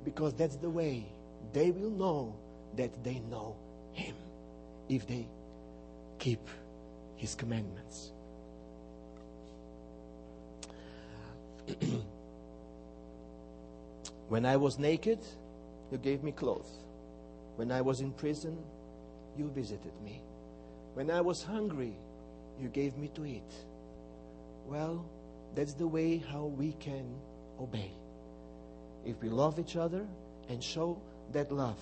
[0.04, 1.06] Because that's the way
[1.52, 2.34] they will know
[2.76, 3.56] that they know
[3.92, 4.16] Him
[4.88, 5.28] if they
[6.18, 6.40] keep
[7.16, 8.12] His commandments.
[14.28, 15.20] when I was naked,
[15.90, 16.80] you gave me clothes.
[17.56, 18.58] When I was in prison,
[19.38, 20.20] you visited me.
[20.94, 21.94] When I was hungry,
[22.60, 23.52] you gave me to eat.
[24.66, 25.04] Well,
[25.54, 27.06] that's the way how we can
[27.60, 27.90] obey
[29.04, 30.06] if we love each other
[30.48, 30.98] and show
[31.32, 31.78] that love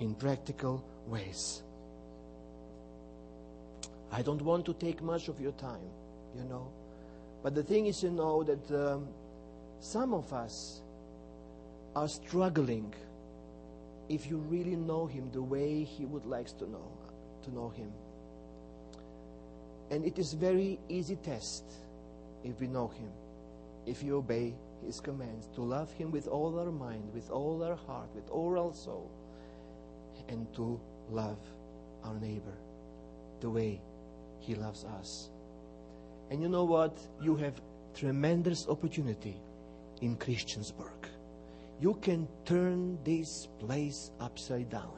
[0.00, 1.62] in practical ways.
[4.10, 5.90] I don't want to take much of your time,
[6.36, 6.70] you know.
[7.42, 9.08] But the thing is, you know, that um,
[9.80, 10.82] some of us
[11.96, 12.92] are struggling
[14.08, 16.88] if you really know Him the way He would like to know,
[17.44, 17.90] to know Him.
[19.92, 21.64] And it is very easy test
[22.42, 23.10] if we know Him,
[23.84, 24.54] if we obey
[24.86, 28.58] His commands, to love Him with all our mind, with all our heart, with all
[28.58, 29.10] our soul,
[30.28, 31.38] and to love
[32.04, 32.56] our neighbor
[33.40, 33.82] the way
[34.40, 35.28] He loves us.
[36.30, 36.98] And you know what?
[37.20, 37.60] You have
[37.94, 39.36] tremendous opportunity
[40.00, 41.04] in Christiansburg.
[41.82, 44.96] You can turn this place upside down.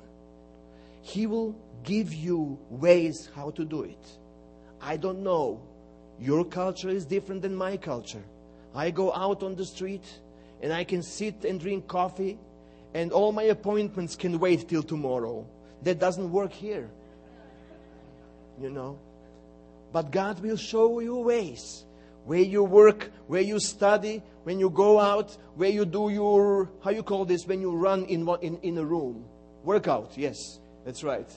[1.03, 4.19] He will give you ways how to do it.
[4.81, 5.61] I don't know.
[6.21, 8.23] Your culture is different than my culture.
[8.75, 10.05] I go out on the street
[10.63, 12.39] and I can sit and drink coffee,
[12.95, 15.47] and all my appointments can wait till tomorrow.
[15.83, 16.89] That doesn't work here.
[18.61, 18.99] You know?
[19.93, 21.85] But God will show you ways
[22.25, 26.91] where you work, where you study, when you go out, where you do your, how
[26.91, 29.25] you call this, when you run in, in, in a room.
[29.63, 31.29] Workout, yes, that's right.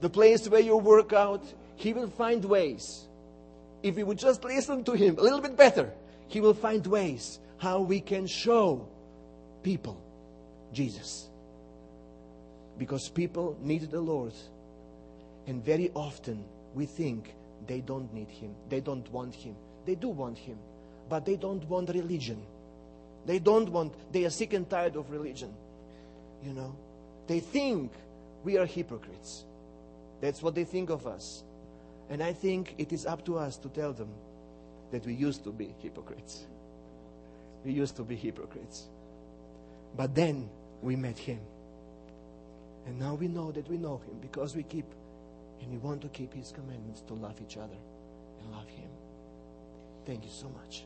[0.00, 1.44] The place where you work out,
[1.80, 3.08] He will find ways.
[3.82, 5.90] If we would just listen to Him a little bit better,
[6.28, 8.86] He will find ways how we can show
[9.62, 9.98] people
[10.74, 11.30] Jesus.
[12.76, 14.34] Because people need the Lord.
[15.46, 17.34] And very often we think
[17.66, 19.56] they don't need Him, they don't want Him.
[19.86, 20.58] They do want Him,
[21.08, 22.42] but they don't want religion.
[23.24, 25.54] They don't want, they are sick and tired of religion.
[26.44, 26.76] You know,
[27.26, 27.90] they think
[28.44, 29.46] we are hypocrites.
[30.20, 31.42] That's what they think of us.
[32.10, 34.10] And I think it is up to us to tell them
[34.90, 36.44] that we used to be hypocrites.
[37.64, 38.88] We used to be hypocrites.
[39.96, 40.50] But then
[40.82, 41.40] we met Him.
[42.86, 44.86] And now we know that we know Him because we keep
[45.60, 47.78] and we want to keep His commandments to love each other
[48.40, 48.88] and love Him.
[50.04, 50.84] Thank you so much.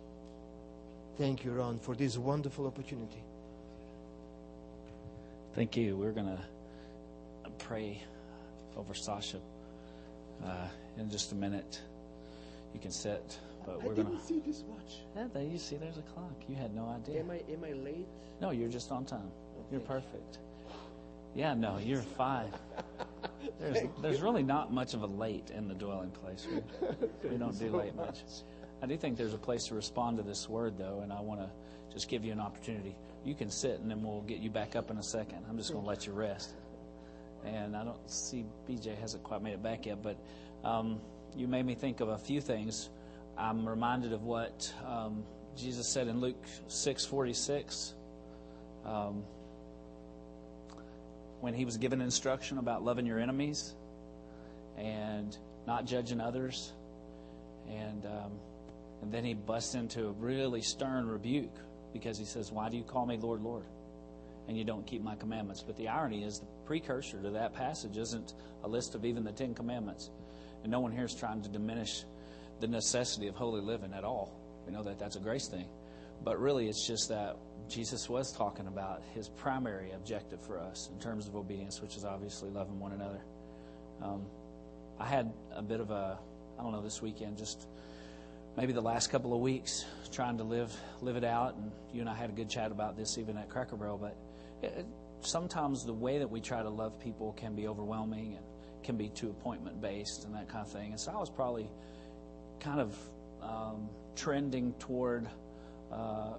[1.17, 3.23] Thank you, Ron, for this wonderful opportunity.
[5.55, 5.97] Thank you.
[5.97, 8.03] We're going to pray
[8.77, 9.39] over Sasha
[10.45, 10.67] uh,
[10.99, 11.81] in just a minute.
[12.73, 15.01] You can sit, but we're going to see this watch.
[15.17, 15.77] Yeah, there you see.
[15.77, 16.35] There's a clock.
[16.49, 17.21] You had no idea.
[17.21, 18.07] Am I am I late?
[18.41, 19.31] No, you're just on time.
[19.71, 20.39] You're perfect.
[21.35, 22.51] Yeah, no, you're fine.
[23.61, 26.47] There's there's really not much of a late in the dwelling place.
[26.51, 28.21] We, we don't do late much.
[28.83, 31.41] I do think there's a place to respond to this word, though, and I want
[31.41, 31.49] to
[31.93, 32.97] just give you an opportunity.
[33.25, 35.45] You can sit, and then we'll get you back up in a second.
[35.49, 36.55] I'm just going to let you rest.
[37.45, 40.19] And I don't see BJ hasn't quite made it back yet, but
[40.65, 41.01] um,
[41.37, 42.91] you made me think of a few things.
[43.37, 45.25] I'm reminded of what um,
[45.57, 47.95] Jesus said in Luke 6:46.
[48.85, 49.25] Um,
[51.41, 53.75] when he was given instruction about loving your enemies
[54.77, 56.73] and not judging others,
[57.69, 58.33] and um,
[59.05, 61.55] and then he busts into a really stern rebuke
[61.93, 63.65] because he says, Why do you call me Lord, Lord?
[64.49, 65.63] And you don't keep my commandments.
[65.63, 69.33] But the irony is, the precursor to that passage isn't a list of even the
[69.33, 70.11] Ten Commandments.
[70.65, 72.05] And no one here is trying to diminish
[72.61, 74.33] the necessity of holy living at all.
[74.67, 75.69] We know that that's a grace thing.
[76.25, 77.37] But really, it's just that
[77.69, 82.05] Jesus was talking about his primary objective for us in terms of obedience, which is
[82.07, 83.21] obviously loving one another.
[84.03, 84.23] Um,
[84.99, 86.19] I had a bit of a,
[86.59, 87.69] I don't know, this weekend, just
[88.57, 91.57] maybe the last couple of weeks trying to live live it out.
[91.57, 93.99] And you and I had a good chat about this even at Cracker Barrel.
[93.99, 94.17] But
[94.63, 94.87] it,
[95.21, 98.45] sometimes the way that we try to love people can be overwhelming and
[98.85, 100.91] can be too appointment based and that kind of thing.
[100.91, 101.69] And so I was probably
[102.61, 102.97] kind of
[103.43, 105.29] um, trending toward
[105.93, 106.35] uh,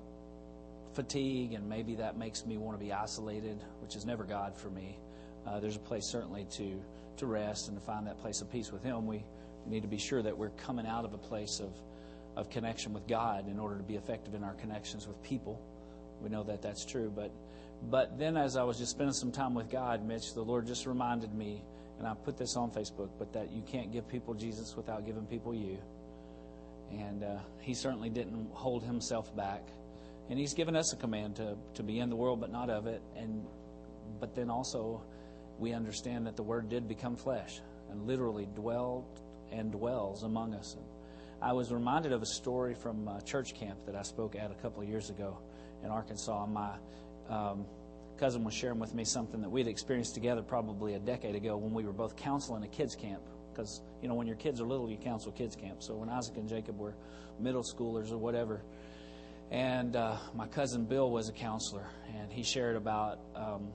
[0.93, 4.69] fatigue, and maybe that makes me want to be isolated, which is never God for
[4.69, 4.97] me.
[5.45, 6.81] Uh, there's a place certainly to
[7.17, 9.07] to rest and to find that place of peace with Him.
[9.07, 9.23] We
[9.65, 11.71] need to be sure that we're coming out of a place of
[12.35, 15.61] of connection with God in order to be effective in our connections with people.
[16.21, 17.31] We know that that's true, but
[17.89, 20.85] but then as I was just spending some time with God, Mitch, the Lord just
[20.85, 21.61] reminded me,
[21.97, 25.25] and I put this on Facebook, but that you can't give people Jesus without giving
[25.25, 25.77] people you.
[26.91, 29.67] And uh, He certainly didn't hold Himself back,
[30.29, 32.87] and He's given us a command to to be in the world but not of
[32.87, 33.01] it.
[33.15, 33.45] And
[34.19, 35.01] but then also
[35.57, 39.21] we understand that the Word did become flesh and literally dwelled
[39.51, 40.75] and dwells among us.
[40.75, 40.85] And
[41.41, 44.55] I was reminded of a story from a church camp that I spoke at a
[44.55, 45.37] couple of years ago
[45.83, 46.45] in Arkansas.
[46.45, 46.75] My
[47.29, 47.65] um,
[48.17, 51.73] cousin was sharing with me something that we'd experienced together probably a decade ago when
[51.73, 53.21] we were both counseling a kids camp.
[53.51, 55.81] Because, you know, when your kids are little, you counsel kids camp.
[55.81, 56.95] So when Isaac and Jacob were
[57.39, 58.61] middle schoolers or whatever,
[59.51, 61.87] and uh, my cousin Bill was a counselor,
[62.17, 63.69] and he shared about um,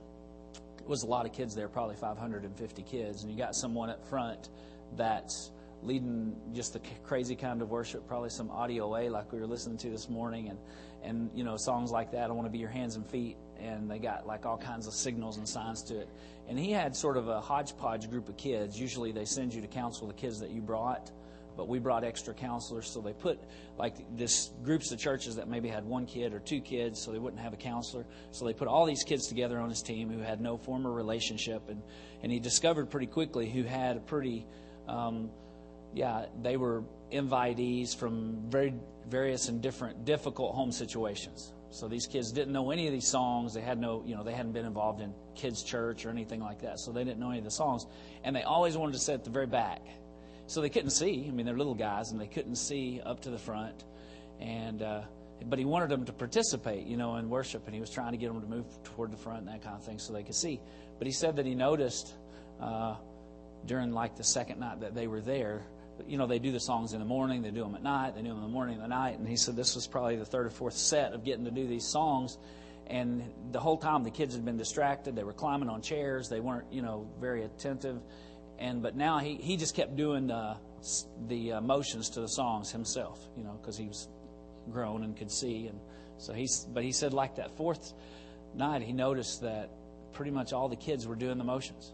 [0.79, 4.07] it was a lot of kids there, probably 550 kids, and you got someone up
[4.07, 4.49] front
[4.95, 5.51] that's
[5.83, 9.77] leading just the crazy kind of worship, probably some audio A like we were listening
[9.79, 10.59] to this morning, and
[11.03, 12.29] and you know songs like that.
[12.29, 14.93] I want to be your hands and feet, and they got like all kinds of
[14.93, 16.09] signals and signs to it.
[16.47, 18.79] And he had sort of a hodgepodge group of kids.
[18.79, 21.11] Usually they send you to counsel the kids that you brought
[21.57, 22.87] but we brought extra counselors.
[22.87, 23.39] So they put
[23.77, 27.19] like this groups of churches that maybe had one kid or two kids, so they
[27.19, 28.05] wouldn't have a counselor.
[28.31, 31.69] So they put all these kids together on his team who had no former relationship,
[31.69, 31.81] and
[32.23, 34.45] and he discovered pretty quickly who had a pretty,
[34.87, 35.29] um,
[35.93, 38.73] yeah, they were invitees from very
[39.09, 41.53] various and different difficult home situations.
[41.69, 43.53] So these kids didn't know any of these songs.
[43.53, 46.61] They had no, you know, they hadn't been involved in kids' church or anything like
[46.61, 46.79] that.
[46.79, 47.85] So they didn't know any of the songs.
[48.23, 49.81] And they always wanted to sit at the very back.
[50.47, 51.25] So they couldn't see.
[51.27, 53.85] I mean, they're little guys and they couldn't see up to the front.
[54.41, 55.01] And, uh,
[55.45, 57.65] but he wanted them to participate, you know, in worship.
[57.67, 59.75] And he was trying to get them to move toward the front and that kind
[59.75, 60.59] of thing so they could see.
[60.97, 62.15] But he said that he noticed
[62.59, 62.95] uh,
[63.65, 65.63] during like the second night that they were there
[66.07, 68.21] you know, they do the songs in the morning, they do them at night, they
[68.21, 69.17] do them in the morning and the night.
[69.17, 71.67] And he said this was probably the third or fourth set of getting to do
[71.67, 72.37] these songs.
[72.87, 75.15] And the whole time the kids had been distracted.
[75.15, 76.29] They were climbing on chairs.
[76.29, 78.01] They weren't, you know, very attentive.
[78.59, 80.57] And but now he, he just kept doing the,
[81.27, 84.07] the uh, motions to the songs himself, you know, because he was
[84.71, 85.67] grown and could see.
[85.67, 85.79] And
[86.17, 87.93] so he's, but he said like that fourth
[88.55, 89.71] night, he noticed that
[90.13, 91.93] pretty much all the kids were doing the motions,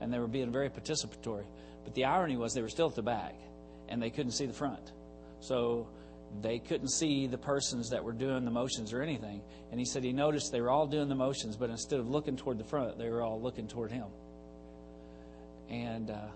[0.00, 1.44] and they were being very participatory.
[1.84, 3.34] But the irony was they were still at the back
[3.88, 4.92] and they couldn't see the front.
[5.40, 5.88] So
[6.40, 9.42] they couldn't see the persons that were doing the motions or anything.
[9.70, 12.36] And he said he noticed they were all doing the motions, but instead of looking
[12.36, 14.06] toward the front, they were all looking toward him.
[15.68, 16.28] And uh,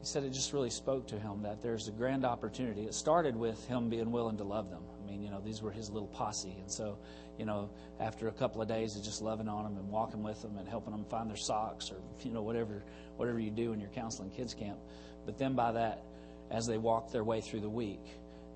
[0.00, 2.82] he said it just really spoke to him that there's a grand opportunity.
[2.82, 4.82] It started with him being willing to love them.
[5.00, 6.56] I mean, you know, these were his little posse.
[6.60, 6.98] And so,
[7.38, 10.40] you know, after a couple of days of just loving on them and walking with
[10.42, 12.82] them and helping them find their socks or, you know, whatever
[13.16, 14.78] whatever you do in your counseling kids camp.
[15.24, 16.02] But then by that,
[16.50, 18.00] as they walked their way through the week,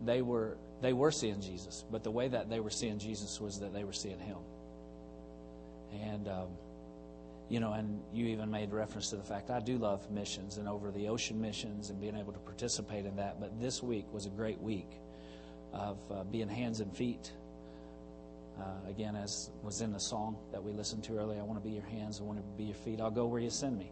[0.04, 1.84] they were they were seeing Jesus.
[1.90, 4.38] But the way that they were seeing Jesus was that they were seeing Him.
[6.02, 6.48] And um,
[7.50, 10.68] you know, and you even made reference to the fact I do love missions and
[10.68, 13.40] over the ocean missions and being able to participate in that.
[13.40, 14.88] But this week was a great week
[15.72, 17.32] of uh, being hands and feet.
[18.58, 21.68] Uh, again, as was in the song that we listened to earlier, I want to
[21.68, 23.00] be your hands, I want to be your feet.
[23.00, 23.90] I'll go where you send me.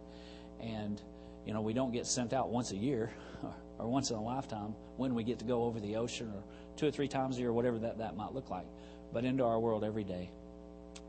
[0.60, 1.00] And,
[1.46, 3.10] you know, we don't get sent out once a year
[3.78, 6.42] or, once in a lifetime when we get to go over the ocean or
[6.76, 8.66] two or three times a year, whatever that, that might look like,
[9.12, 10.30] but into our world every day.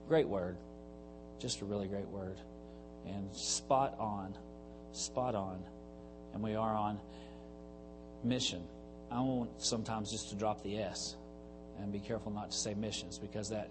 [0.07, 0.57] Great word.
[1.39, 2.37] Just a really great word.
[3.07, 4.35] And spot on.
[4.91, 5.63] Spot on.
[6.33, 6.99] And we are on
[8.23, 8.63] mission.
[9.11, 11.15] I want sometimes just to drop the S
[11.79, 13.69] and be careful not to say missions because that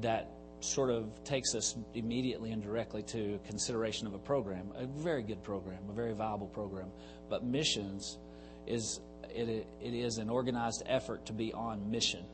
[0.00, 0.30] that
[0.60, 5.42] sort of takes us immediately and directly to consideration of a program, a very good
[5.42, 6.90] program, a very viable program.
[7.28, 8.18] But missions
[8.66, 9.00] is
[9.30, 12.24] it, it is an organized effort to be on mission.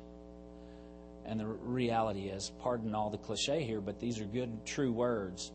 [1.27, 5.53] And the reality is, pardon all the cliche here, but these are good, true words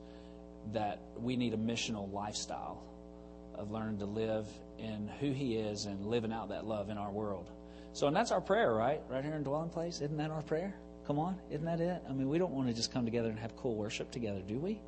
[0.73, 2.83] that we need a missional lifestyle
[3.55, 4.47] of learning to live
[4.79, 7.51] in who He is and living out that love in our world.
[7.93, 9.01] So, and that's our prayer, right?
[9.09, 10.01] Right here in Dwelling Place.
[10.01, 10.75] Isn't that our prayer?
[11.09, 12.03] Come on, isn't that it?
[12.07, 14.59] I mean, we don't want to just come together and have cool worship together, do
[14.59, 14.79] we?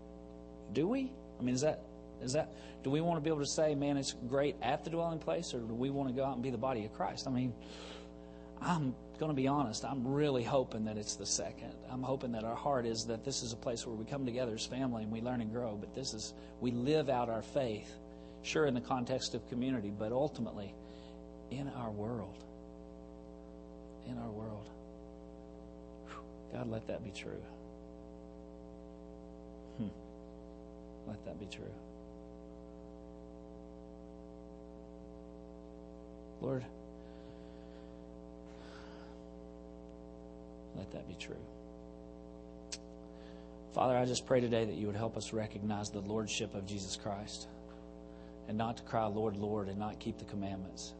[0.71, 1.11] Do we?
[1.39, 1.81] I mean, is that
[2.21, 2.53] is that
[2.83, 5.51] do we want to be able to say, man, it's great at the dwelling place,
[5.55, 7.27] or do we want to go out and be the body of Christ?
[7.27, 7.55] I mean,
[8.61, 9.83] I'm going to be honest.
[9.83, 11.73] I'm really hoping that it's the second.
[11.89, 14.53] I'm hoping that our heart is that this is a place where we come together
[14.53, 15.75] as family and we learn and grow.
[15.75, 17.91] But this is we live out our faith,
[18.43, 20.71] sure in the context of community, but ultimately
[21.49, 22.43] in our world.
[24.07, 24.69] In our world.
[26.53, 27.41] God, let that be true.
[29.77, 29.87] Hmm.
[31.07, 31.71] Let that be true.
[36.41, 36.65] Lord,
[40.75, 41.35] let that be true.
[43.73, 46.97] Father, I just pray today that you would help us recognize the lordship of Jesus
[46.97, 47.47] Christ
[48.49, 50.93] and not to cry, Lord, Lord, and not keep the commandments,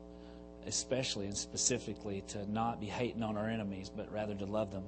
[0.67, 4.83] especially and specifically to not be hating on our enemies, but rather to love them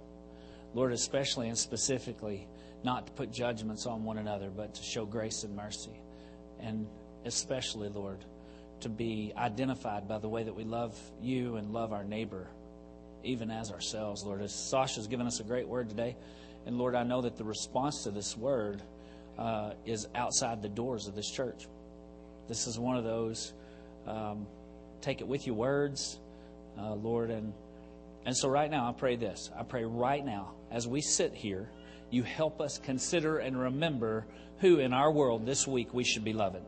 [0.73, 2.47] Lord, especially and specifically,
[2.83, 5.99] not to put judgments on one another, but to show grace and mercy.
[6.59, 6.87] And
[7.25, 8.25] especially, Lord,
[8.81, 12.47] to be identified by the way that we love you and love our neighbor,
[13.23, 14.41] even as ourselves, Lord.
[14.41, 16.15] As Sasha's given us a great word today,
[16.65, 18.81] and Lord, I know that the response to this word
[19.37, 21.67] uh, is outside the doors of this church.
[22.47, 23.53] This is one of those
[24.05, 24.47] um,
[25.01, 26.19] take it with you words,
[26.77, 27.53] uh, Lord, and
[28.25, 29.51] and so, right now, I pray this.
[29.57, 31.69] I pray right now, as we sit here,
[32.09, 34.25] you help us consider and remember
[34.59, 36.65] who in our world this week we should be loving.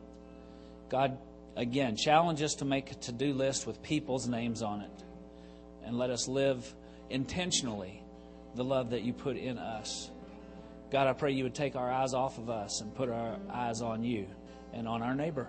[0.90, 1.18] God,
[1.56, 5.04] again, challenge us to make a to do list with people's names on it.
[5.84, 6.74] And let us live
[7.08, 8.02] intentionally
[8.54, 10.10] the love that you put in us.
[10.90, 13.80] God, I pray you would take our eyes off of us and put our eyes
[13.80, 14.26] on you
[14.72, 15.48] and on our neighbor.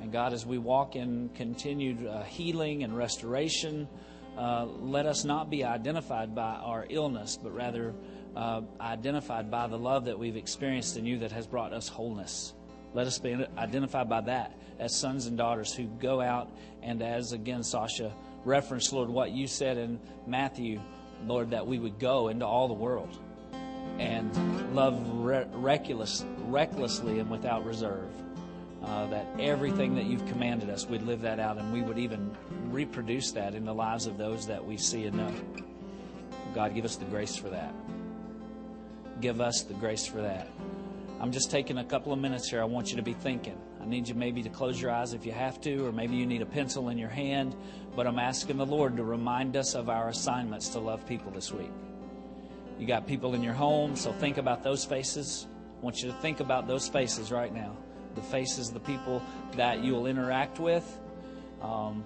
[0.00, 3.88] And God, as we walk in continued uh, healing and restoration,
[4.36, 7.94] uh, let us not be identified by our illness, but rather
[8.34, 12.54] uh, identified by the love that we've experienced in you that has brought us wholeness.
[12.94, 16.50] Let us be identified by that as sons and daughters who go out
[16.82, 18.12] and, as again, Sasha
[18.44, 20.80] referenced, Lord, what you said in Matthew,
[21.26, 23.16] Lord, that we would go into all the world
[23.98, 28.10] and love re- reckless, recklessly and without reserve.
[28.82, 32.36] Uh, that everything that you've commanded us, we'd live that out and we would even
[32.72, 35.34] reproduce that in the lives of those that we see and know.
[36.54, 37.74] God, give us the grace for that.
[39.20, 40.48] Give us the grace for that.
[41.20, 42.60] I'm just taking a couple of minutes here.
[42.60, 43.56] I want you to be thinking.
[43.80, 46.26] I need you maybe to close your eyes if you have to, or maybe you
[46.26, 47.54] need a pencil in your hand.
[47.94, 51.52] But I'm asking the Lord to remind us of our assignments to love people this
[51.52, 51.70] week.
[52.78, 55.46] You got people in your home, so think about those faces.
[55.78, 57.76] I want you to think about those faces right now
[58.14, 59.22] the faces the people
[59.56, 61.00] that you will interact with.
[61.60, 62.04] Um,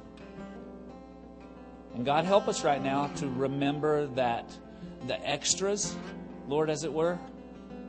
[1.97, 4.45] and God, help us right now to remember that
[5.07, 5.97] the extras,
[6.47, 7.19] Lord, as it were,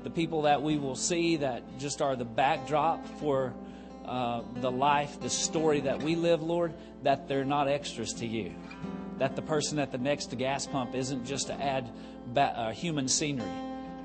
[0.04, 3.54] the people that we will see that just are the backdrop for
[4.06, 8.56] uh, the life, the story that we live, Lord, that they're not extras to you.
[9.18, 11.90] That the person at the next gas pump isn't just to add
[12.28, 13.52] ba- uh, human scenery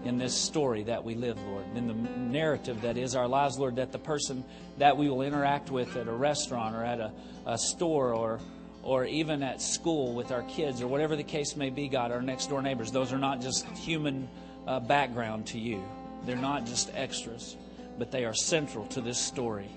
[0.05, 3.77] in this story that we live, Lord, in the narrative that is our lives, Lord,
[3.77, 4.43] that the person
[4.79, 7.13] that we will interact with at a restaurant or at a,
[7.47, 8.41] a store or
[8.83, 12.23] or even at school with our kids or whatever the case may be, God, our
[12.23, 14.29] next door neighbors, those are not just human
[14.67, 15.83] uh, background to you.
[16.25, 17.57] They're not just extras,
[17.99, 19.71] but they are central to this story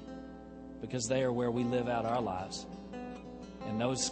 [0.81, 2.65] because they are where we live out our lives.
[3.67, 4.11] In those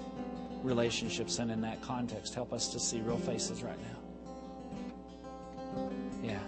[0.64, 5.90] relationships and in that context, help us to see real faces right now.
[6.24, 6.40] Yeah.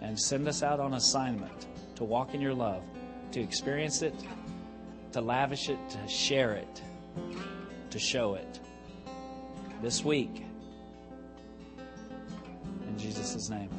[0.00, 2.82] And send us out on assignment to walk in your love,
[3.32, 4.14] to experience it,
[5.12, 6.82] to lavish it, to share it,
[7.90, 8.60] to show it.
[9.82, 10.44] This week.
[12.86, 13.70] In Jesus' name.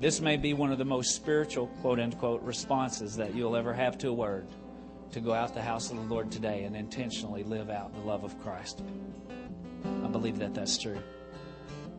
[0.00, 3.98] This may be one of the most spiritual, quote unquote, responses that you'll ever have
[3.98, 4.46] to a word
[5.12, 8.24] to go out the house of the Lord today and intentionally live out the love
[8.24, 8.82] of Christ.
[9.84, 10.98] I believe that that's true.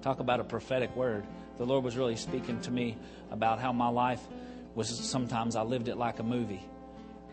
[0.01, 1.25] Talk about a prophetic word
[1.57, 2.97] the Lord was really speaking to me
[3.31, 4.21] about how my life
[4.75, 6.65] was sometimes I lived it like a movie.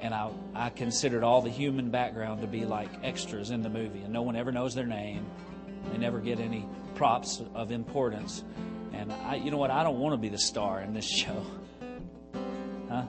[0.03, 4.03] And I, I considered all the human background to be like extras in the movie.
[4.03, 5.24] And no one ever knows their name.
[5.90, 8.44] They never get any props of importance.
[8.92, 9.70] And I, you know what?
[9.70, 11.46] I don't want to be the star in this show.
[12.88, 13.05] Huh?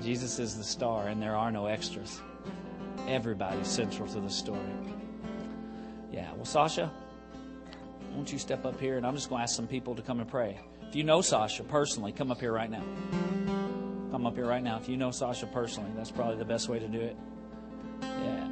[0.00, 2.20] Jesus is the star, and there are no extras.
[3.08, 4.60] Everybody's central to the story.
[6.12, 6.32] Yeah.
[6.34, 6.92] Well, Sasha,
[8.14, 8.96] won't you step up here?
[8.96, 10.58] And I'm just going to ask some people to come and pray.
[10.88, 12.84] If you know Sasha personally, come up here right now.
[14.14, 14.76] Come up here right now.
[14.76, 17.16] If you know Sasha personally, that's probably the best way to do it.
[18.00, 18.48] Yeah.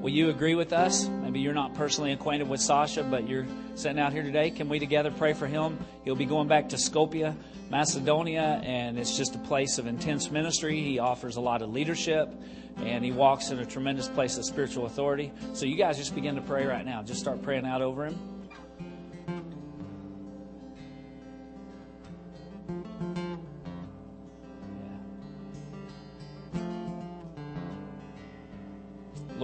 [0.00, 1.06] Will you agree with us?
[1.06, 4.50] Maybe you're not personally acquainted with Sasha, but you're sitting out here today.
[4.50, 5.78] Can we together pray for him?
[6.04, 7.36] He'll be going back to Skopje,
[7.68, 10.80] Macedonia, and it's just a place of intense ministry.
[10.80, 12.30] He offers a lot of leadership
[12.78, 15.30] and he walks in a tremendous place of spiritual authority.
[15.52, 17.02] So you guys just begin to pray right now.
[17.02, 18.31] Just start praying out over him.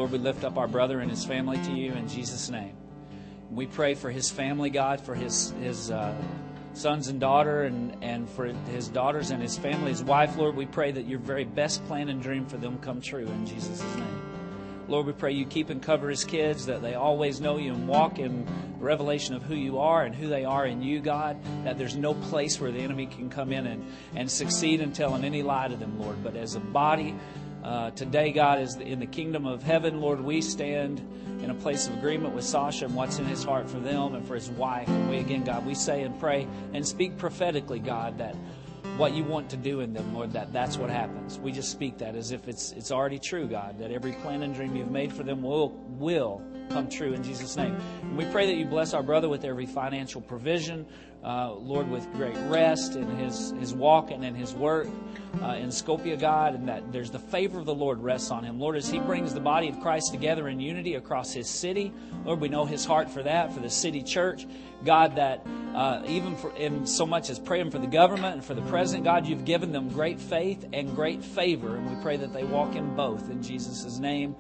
[0.08, 2.74] Lord, we lift up our brother and his family to you in Jesus' name.
[3.50, 6.14] We pray for his family, God, for his his uh,
[6.72, 10.64] sons and daughter and, and for his daughters and his family, his wife, Lord, we
[10.64, 14.22] pray that your very best plan and dream for them come true in Jesus' name.
[14.88, 17.86] Lord, we pray you keep and cover his kids, that they always know you and
[17.86, 18.46] walk in
[18.78, 22.14] revelation of who you are and who they are in you, God, that there's no
[22.14, 23.84] place where the enemy can come in and,
[24.14, 26.24] and succeed in telling any lie to them, Lord.
[26.24, 27.14] But as a body,
[27.68, 31.00] uh, today, God, is in the kingdom of heaven, Lord, we stand
[31.42, 34.26] in a place of agreement with Sasha and what's in his heart for them and
[34.26, 34.88] for his wife.
[34.88, 38.34] And we, again, God, we say and pray and speak prophetically, God, that
[38.96, 41.38] what you want to do in them, Lord, that that's what happens.
[41.38, 44.54] We just speak that as if it's it's already true, God, that every plan and
[44.54, 47.76] dream you've made for them will will come true in Jesus' name.
[48.02, 50.86] And we pray that you bless our brother with every financial provision,
[51.24, 54.86] uh, Lord, with great rest in his, his walk and in his work
[55.42, 58.58] uh, in Skopje, God, and that there's the favor of the Lord rests on him.
[58.58, 61.92] Lord, as he brings the body of Christ together in unity across his city,
[62.24, 64.46] Lord, we know his heart for that, for the city church.
[64.84, 65.44] God, that
[65.74, 69.04] uh, even for, in so much as praying for the government and for the president,
[69.04, 72.74] God, you've given them great faith and great favor, and we pray that they walk
[72.74, 74.36] in both in Jesus' name.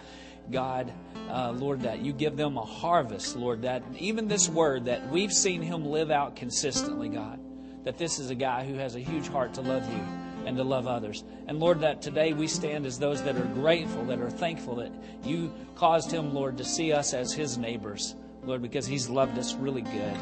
[0.50, 0.92] God,
[1.28, 5.32] uh, Lord, that you give them a harvest, Lord, that even this word that we've
[5.32, 7.40] seen him live out consistently, God
[7.88, 10.00] that this is a guy who has a huge heart to love you
[10.44, 11.24] and to love others.
[11.46, 14.92] And Lord, that today we stand as those that are grateful, that are thankful that
[15.24, 19.54] you caused him, Lord, to see us as his neighbors, Lord, because he's loved us
[19.54, 20.16] really good.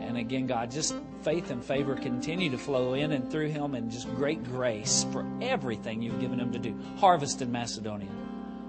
[0.00, 3.90] And again, God, just faith and favor continue to flow in and through him and
[3.90, 6.78] just great grace for everything you've given him to do.
[6.98, 8.21] Harvest in Macedonia.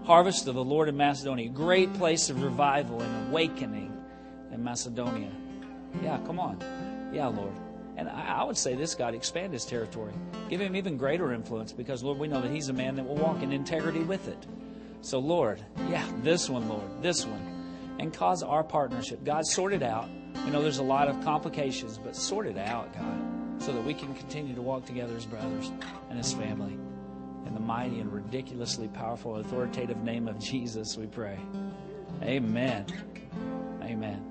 [0.03, 1.47] Harvest of the Lord in Macedonia.
[1.47, 3.97] Great place of revival and awakening
[4.51, 5.31] in Macedonia.
[6.03, 6.59] Yeah, come on.
[7.13, 7.53] Yeah, Lord.
[7.95, 10.11] And I would say this God, expand his territory.
[10.49, 13.15] Give him even greater influence because, Lord, we know that he's a man that will
[13.15, 14.45] walk in integrity with it.
[15.01, 17.95] So, Lord, yeah, this one, Lord, this one.
[17.99, 19.23] And cause our partnership.
[19.23, 20.09] God, sort it out.
[20.43, 23.93] We know there's a lot of complications, but sort it out, God, so that we
[23.93, 25.71] can continue to walk together as brothers
[26.09, 26.77] and as family.
[27.45, 31.39] In the mighty and ridiculously powerful, authoritative name of Jesus, we pray.
[32.21, 32.85] Amen.
[33.81, 34.25] Amen.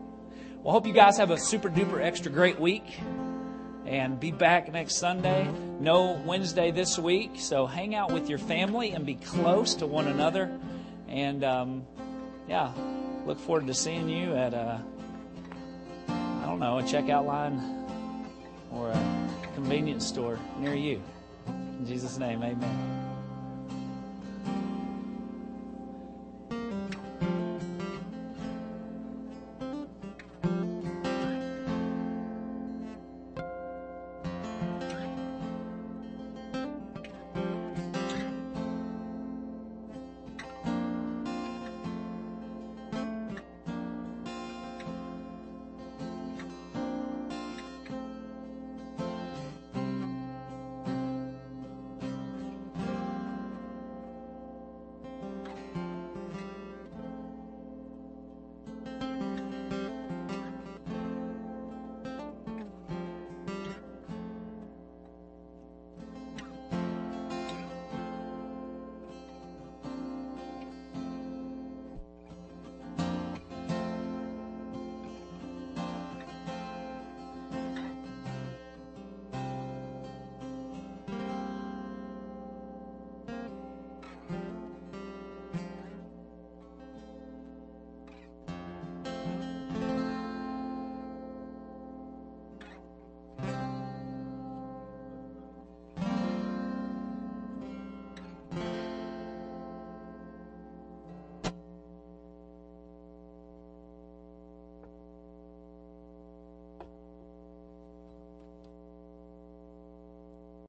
[0.63, 2.85] Well, hope you guys have a super duper extra great week
[3.85, 5.49] and be back next Sunday.
[5.81, 10.09] No Wednesday this week, so hang out with your family and be close to one
[10.09, 10.59] another.
[11.09, 11.87] And um,
[12.49, 12.73] yeah,
[13.27, 14.83] look forward to seeing you at a
[16.53, 17.87] don't know, a checkout line
[18.71, 21.01] or a convenience store near you.
[21.49, 23.02] In Jesus' name, amen.